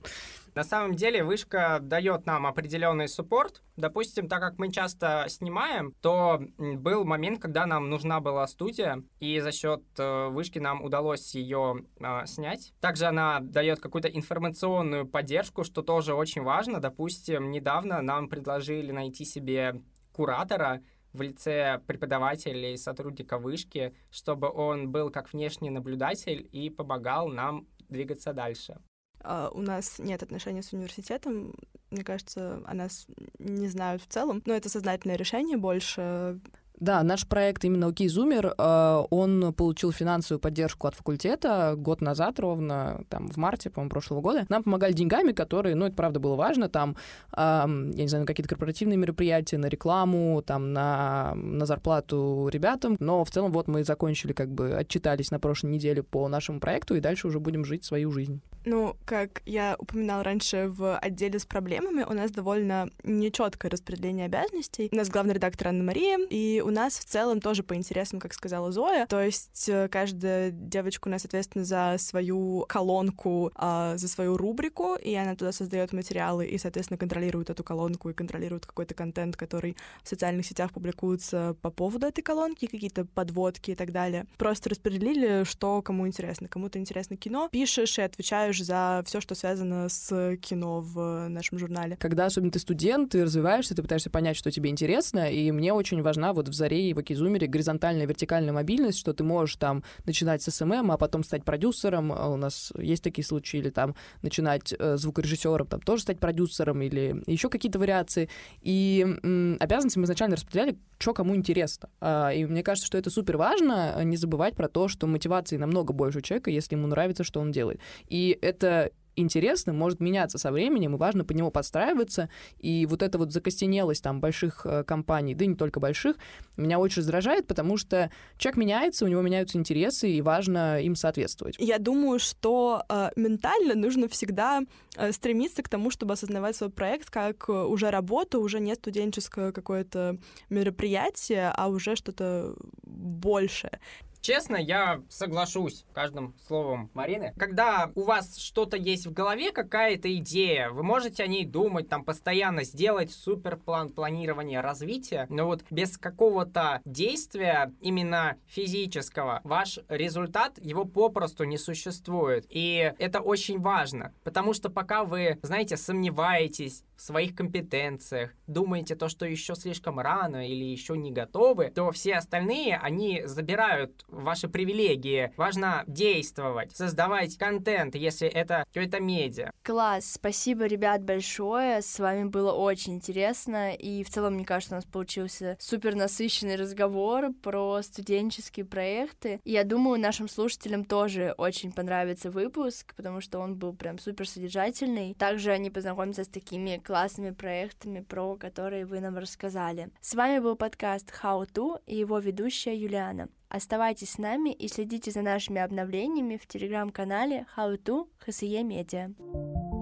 На 0.53 0.63
самом 0.63 0.95
деле 0.95 1.23
вышка 1.23 1.79
дает 1.81 2.25
нам 2.25 2.45
определенный 2.45 3.07
суппорт. 3.07 3.63
Допустим, 3.77 4.27
так 4.27 4.41
как 4.41 4.59
мы 4.59 4.71
часто 4.71 5.25
снимаем, 5.29 5.93
то 6.01 6.41
был 6.57 7.05
момент, 7.05 7.41
когда 7.41 7.65
нам 7.65 7.89
нужна 7.89 8.19
была 8.19 8.45
студия, 8.47 9.01
и 9.19 9.39
за 9.39 9.51
счет 9.51 9.81
э, 9.97 10.27
вышки 10.27 10.59
нам 10.59 10.83
удалось 10.83 11.33
ее 11.35 11.85
э, 11.99 12.25
снять. 12.25 12.73
Также 12.81 13.05
она 13.05 13.39
дает 13.39 13.79
какую-то 13.79 14.09
информационную 14.09 15.07
поддержку, 15.07 15.63
что 15.63 15.81
тоже 15.81 16.13
очень 16.13 16.41
важно. 16.43 16.81
Допустим, 16.81 17.49
недавно 17.49 18.01
нам 18.01 18.27
предложили 18.27 18.91
найти 18.91 19.23
себе 19.23 19.81
куратора, 20.11 20.81
в 21.13 21.21
лице 21.21 21.81
преподавателя 21.87 22.73
и 22.73 22.77
сотрудника 22.77 23.37
вышки, 23.37 23.93
чтобы 24.11 24.49
он 24.49 24.91
был 24.91 25.09
как 25.09 25.33
внешний 25.33 25.69
наблюдатель 25.69 26.47
и 26.51 26.69
помогал 26.69 27.27
нам 27.27 27.67
двигаться 27.89 28.33
дальше. 28.33 28.79
Uh, 29.23 29.51
у 29.53 29.61
нас 29.61 29.99
нет 29.99 30.23
отношений 30.23 30.61
с 30.61 30.73
университетом. 30.73 31.53
Мне 31.91 32.03
кажется, 32.03 32.61
о 32.65 32.73
нас 32.73 33.05
не 33.37 33.67
знают 33.67 34.01
в 34.01 34.07
целом. 34.07 34.41
Но 34.45 34.53
это 34.53 34.69
сознательное 34.69 35.15
решение 35.15 35.57
больше. 35.57 36.39
Да, 36.81 37.03
наш 37.03 37.27
проект 37.27 37.63
именно 37.63 37.89
«Окей, 37.89 38.07
Зумер», 38.07 38.55
э, 38.57 39.03
он 39.11 39.53
получил 39.53 39.91
финансовую 39.91 40.39
поддержку 40.39 40.87
от 40.87 40.95
факультета 40.95 41.75
год 41.77 42.01
назад 42.01 42.39
ровно, 42.39 43.03
там, 43.07 43.27
в 43.27 43.37
марте, 43.37 43.69
по-моему, 43.69 43.91
прошлого 43.91 44.21
года. 44.21 44.47
Нам 44.49 44.63
помогали 44.63 44.91
деньгами, 44.91 45.31
которые, 45.31 45.75
ну, 45.75 45.85
это 45.85 45.95
правда 45.95 46.19
было 46.19 46.35
важно, 46.35 46.69
там, 46.69 46.97
я 47.37 47.67
не 47.67 48.07
знаю, 48.07 48.23
на 48.23 48.25
какие-то 48.25 48.49
корпоративные 48.49 48.97
мероприятия, 48.97 49.59
на 49.59 49.67
рекламу, 49.67 50.41
там, 50.41 50.73
на, 50.73 51.35
на 51.35 51.67
зарплату 51.67 52.49
ребятам. 52.51 52.97
Но 52.99 53.23
в 53.23 53.29
целом 53.29 53.51
вот 53.51 53.67
мы 53.67 53.83
закончили, 53.83 54.33
как 54.33 54.49
бы, 54.51 54.73
отчитались 54.73 55.29
на 55.29 55.39
прошлой 55.39 55.69
неделе 55.69 56.01
по 56.01 56.27
нашему 56.29 56.59
проекту, 56.59 56.95
и 56.95 56.99
дальше 56.99 57.27
уже 57.27 57.39
будем 57.39 57.63
жить 57.63 57.85
свою 57.85 58.09
жизнь. 58.11 58.41
Ну, 58.65 58.95
как 59.05 59.41
я 59.45 59.75
упоминала 59.79 60.23
раньше 60.23 60.67
в 60.67 60.97
отделе 60.97 61.39
с 61.39 61.45
проблемами, 61.45 62.03
у 62.03 62.13
нас 62.13 62.31
довольно 62.31 62.89
нечеткое 63.03 63.71
распределение 63.71 64.25
обязанностей. 64.25 64.89
У 64.91 64.95
нас 64.95 65.09
главный 65.09 65.33
редактор 65.33 65.69
Анна 65.69 65.83
Мария, 65.83 66.19
и 66.29 66.61
у 66.63 66.69
нас 66.69 66.99
в 66.99 67.05
целом 67.05 67.41
тоже 67.41 67.63
по 67.63 67.75
интересам, 67.75 68.19
как 68.19 68.33
сказала 68.33 68.71
Зоя. 68.71 69.07
То 69.07 69.21
есть 69.21 69.67
э, 69.67 69.87
каждая 69.89 70.51
девочка 70.51 71.07
у 71.07 71.11
нас 71.11 71.25
ответственна 71.25 71.65
за 71.65 71.95
свою 71.97 72.65
колонку, 72.67 73.51
э, 73.57 73.93
за 73.97 74.07
свою 74.07 74.37
рубрику, 74.37 74.95
и 74.95 75.15
она 75.15 75.35
туда 75.35 75.51
создает 75.51 75.93
материалы 75.93 76.45
и, 76.45 76.57
соответственно, 76.57 76.97
контролирует 76.97 77.49
эту 77.49 77.63
колонку 77.63 78.09
и 78.09 78.13
контролирует 78.13 78.65
какой-то 78.65 78.93
контент, 78.93 79.35
который 79.35 79.75
в 80.03 80.09
социальных 80.09 80.45
сетях 80.45 80.71
публикуется 80.71 81.55
по 81.61 81.71
поводу 81.71 82.07
этой 82.07 82.21
колонки, 82.21 82.67
какие-то 82.67 83.05
подводки 83.05 83.71
и 83.71 83.75
так 83.75 83.91
далее. 83.91 84.25
Просто 84.37 84.69
распределили, 84.69 85.43
что 85.45 85.81
кому 85.81 86.07
интересно. 86.07 86.47
Кому-то 86.47 86.77
интересно 86.77 87.17
кино, 87.17 87.49
пишешь 87.51 87.97
и 87.97 88.01
отвечаешь 88.01 88.50
за 88.59 89.03
все, 89.05 89.21
что 89.21 89.35
связано 89.35 89.87
с 89.89 90.37
кино 90.37 90.81
в 90.81 91.27
нашем 91.29 91.57
журнале. 91.57 91.97
Когда 91.99 92.25
особенно 92.25 92.51
ты 92.51 92.59
студент, 92.59 93.11
ты 93.11 93.23
развиваешься, 93.23 93.75
ты 93.75 93.81
пытаешься 93.81 94.09
понять, 94.09 94.37
что 94.37 94.51
тебе 94.51 94.69
интересно, 94.69 95.31
и 95.31 95.51
мне 95.51 95.73
очень 95.73 96.01
важна 96.01 96.33
вот 96.33 96.49
в 96.49 96.53
Заре 96.53 96.89
и 96.89 96.93
в 96.93 96.99
Акизумере 96.99 97.47
горизонтальная, 97.47 98.05
вертикальная 98.05 98.53
мобильность, 98.53 98.99
что 98.99 99.13
ты 99.13 99.23
можешь 99.23 99.55
там 99.55 99.83
начинать 100.05 100.41
с 100.41 100.51
SMM, 100.51 100.91
а 100.91 100.97
потом 100.97 101.23
стать 101.23 101.43
продюсером, 101.43 102.11
а 102.11 102.27
у 102.27 102.37
нас 102.37 102.73
есть 102.77 103.03
такие 103.03 103.25
случаи, 103.25 103.57
или 103.57 103.69
там 103.69 103.95
начинать 104.21 104.73
э, 104.77 104.97
звукорежиссером, 104.97 105.67
там 105.67 105.81
тоже 105.81 106.03
стать 106.03 106.19
продюсером, 106.19 106.81
или 106.81 107.23
еще 107.27 107.49
какие-то 107.49 107.79
вариации. 107.79 108.29
И 108.61 109.05
м, 109.23 109.57
обязанности 109.59 109.97
мы 109.97 110.05
изначально 110.05 110.35
распределяли, 110.35 110.77
что 110.99 111.13
кому 111.13 111.35
интересно. 111.35 111.89
А, 111.99 112.29
и 112.31 112.45
мне 112.45 112.63
кажется, 112.63 112.87
что 112.87 112.97
это 112.97 113.09
супер 113.09 113.37
важно, 113.37 114.03
не 114.03 114.17
забывать 114.17 114.55
про 114.55 114.67
то, 114.67 114.87
что 114.87 115.07
мотивации 115.07 115.57
намного 115.57 115.93
больше 115.93 116.19
у 116.19 116.21
человека, 116.21 116.51
если 116.51 116.75
ему 116.75 116.87
нравится, 116.87 117.23
что 117.23 117.39
он 117.39 117.51
делает. 117.51 117.79
И 118.07 118.37
это 118.41 118.91
интересным, 119.15 119.77
может 119.77 119.99
меняться 119.99 120.37
со 120.37 120.51
временем, 120.51 120.95
и 120.95 120.97
важно 120.97 121.23
по 121.23 121.33
нему 121.33 121.51
подстраиваться. 121.51 122.29
И 122.59 122.85
вот 122.85 123.01
эта 123.01 123.17
вот 123.17 123.31
закостенелость 123.31 124.03
там 124.03 124.19
больших 124.19 124.65
э, 124.65 124.83
компаний, 124.83 125.35
да 125.35 125.45
и 125.45 125.47
не 125.47 125.55
только 125.55 125.79
больших, 125.79 126.17
меня 126.57 126.79
очень 126.79 126.99
раздражает, 126.99 127.47
потому 127.47 127.77
что 127.77 128.11
человек 128.37 128.57
меняется, 128.57 129.05
у 129.05 129.07
него 129.07 129.21
меняются 129.21 129.57
интересы, 129.57 130.09
и 130.09 130.21
важно 130.21 130.81
им 130.81 130.95
соответствовать. 130.95 131.55
Я 131.59 131.77
думаю, 131.77 132.19
что 132.19 132.83
э, 132.89 133.09
ментально 133.15 133.75
нужно 133.75 134.07
всегда 134.07 134.61
э, 134.95 135.11
стремиться 135.11 135.63
к 135.63 135.69
тому, 135.69 135.91
чтобы 135.91 136.13
осознавать 136.13 136.55
свой 136.55 136.69
проект 136.69 137.09
как 137.09 137.49
э, 137.49 137.51
уже 137.51 137.89
работу, 137.89 138.41
уже 138.41 138.59
не 138.59 138.75
студенческое 138.75 139.51
какое-то 139.51 140.17
мероприятие, 140.49 141.51
а 141.55 141.67
уже 141.67 141.95
что-то 141.95 142.55
большее. 142.83 143.79
Честно, 144.21 144.55
я 144.55 145.01
соглашусь 145.09 145.83
каждым 145.93 146.35
словом 146.47 146.91
Марины. 146.93 147.33
Когда 147.37 147.91
у 147.95 148.03
вас 148.03 148.37
что-то 148.37 148.77
есть 148.77 149.07
в 149.07 149.13
голове, 149.13 149.51
какая-то 149.51 150.15
идея, 150.17 150.69
вы 150.69 150.83
можете 150.83 151.23
о 151.23 151.27
ней 151.27 151.43
думать, 151.43 151.89
там, 151.89 152.03
постоянно 152.03 152.63
сделать 152.63 153.11
суперплан 153.11 153.89
планирования 153.89 154.61
развития, 154.61 155.25
но 155.29 155.47
вот 155.47 155.63
без 155.71 155.97
какого-то 155.97 156.81
действия, 156.85 157.73
именно 157.81 158.37
физического, 158.45 159.41
ваш 159.43 159.79
результат, 159.89 160.59
его 160.63 160.85
попросту 160.85 161.43
не 161.45 161.57
существует. 161.57 162.45
И 162.49 162.93
это 162.99 163.21
очень 163.21 163.59
важно, 163.59 164.13
потому 164.23 164.53
что 164.53 164.69
пока 164.69 165.03
вы, 165.03 165.39
знаете, 165.41 165.77
сомневаетесь, 165.77 166.83
в 167.01 167.03
своих 167.03 167.33
компетенциях, 167.33 168.29
думаете 168.45 168.95
то, 168.95 169.09
что 169.09 169.25
еще 169.25 169.55
слишком 169.55 169.99
рано 169.99 170.47
или 170.47 170.63
еще 170.63 170.95
не 170.95 171.11
готовы, 171.11 171.71
то 171.71 171.89
все 171.91 172.13
остальные, 172.13 172.77
они 172.77 173.23
забирают 173.25 174.05
ваши 174.11 174.47
привилегии. 174.47 175.31
Важно 175.37 175.83
действовать, 175.87 176.75
создавать 176.75 177.37
контент, 177.37 177.95
если 177.95 178.27
это 178.27 178.65
какое-то 178.73 178.99
медиа. 178.99 179.51
Класс, 179.63 180.11
спасибо, 180.13 180.65
ребят, 180.65 181.03
большое. 181.03 181.81
С 181.81 181.99
вами 181.99 182.25
было 182.25 182.51
очень 182.51 182.95
интересно. 182.95 183.73
И 183.73 184.03
в 184.03 184.09
целом, 184.09 184.35
мне 184.35 184.45
кажется, 184.45 184.75
у 184.75 184.77
нас 184.77 184.85
получился 184.85 185.57
супер 185.59 185.95
насыщенный 185.95 186.55
разговор 186.55 187.33
про 187.41 187.81
студенческие 187.81 188.65
проекты. 188.65 189.39
И 189.43 189.51
я 189.51 189.63
думаю, 189.63 189.99
нашим 189.99 190.27
слушателям 190.27 190.85
тоже 190.85 191.33
очень 191.37 191.71
понравится 191.71 192.31
выпуск, 192.31 192.93
потому 192.95 193.21
что 193.21 193.39
он 193.39 193.55
был 193.55 193.73
прям 193.73 193.99
супер 193.99 194.27
содержательный. 194.27 195.15
Также 195.15 195.51
они 195.51 195.69
познакомятся 195.69 196.23
с 196.23 196.27
такими 196.27 196.81
классными 196.83 197.31
проектами, 197.31 198.01
про 198.01 198.35
которые 198.35 198.85
вы 198.85 198.99
нам 198.99 199.17
рассказали. 199.17 199.89
С 200.01 200.15
вами 200.15 200.39
был 200.39 200.55
подкаст 200.55 201.11
How 201.21 201.47
To 201.53 201.79
и 201.85 201.95
его 201.95 202.19
ведущая 202.19 202.75
Юлиана. 202.75 203.29
Оставайтесь 203.53 204.11
с 204.11 204.17
нами 204.17 204.51
и 204.51 204.69
следите 204.69 205.11
за 205.11 205.21
нашими 205.21 205.59
обновлениями 205.59 206.37
в 206.37 206.47
телеграм-канале 206.47 207.45
How 207.57 207.77
To 207.83 208.07
HSE 208.25 208.63
Media. 208.63 209.80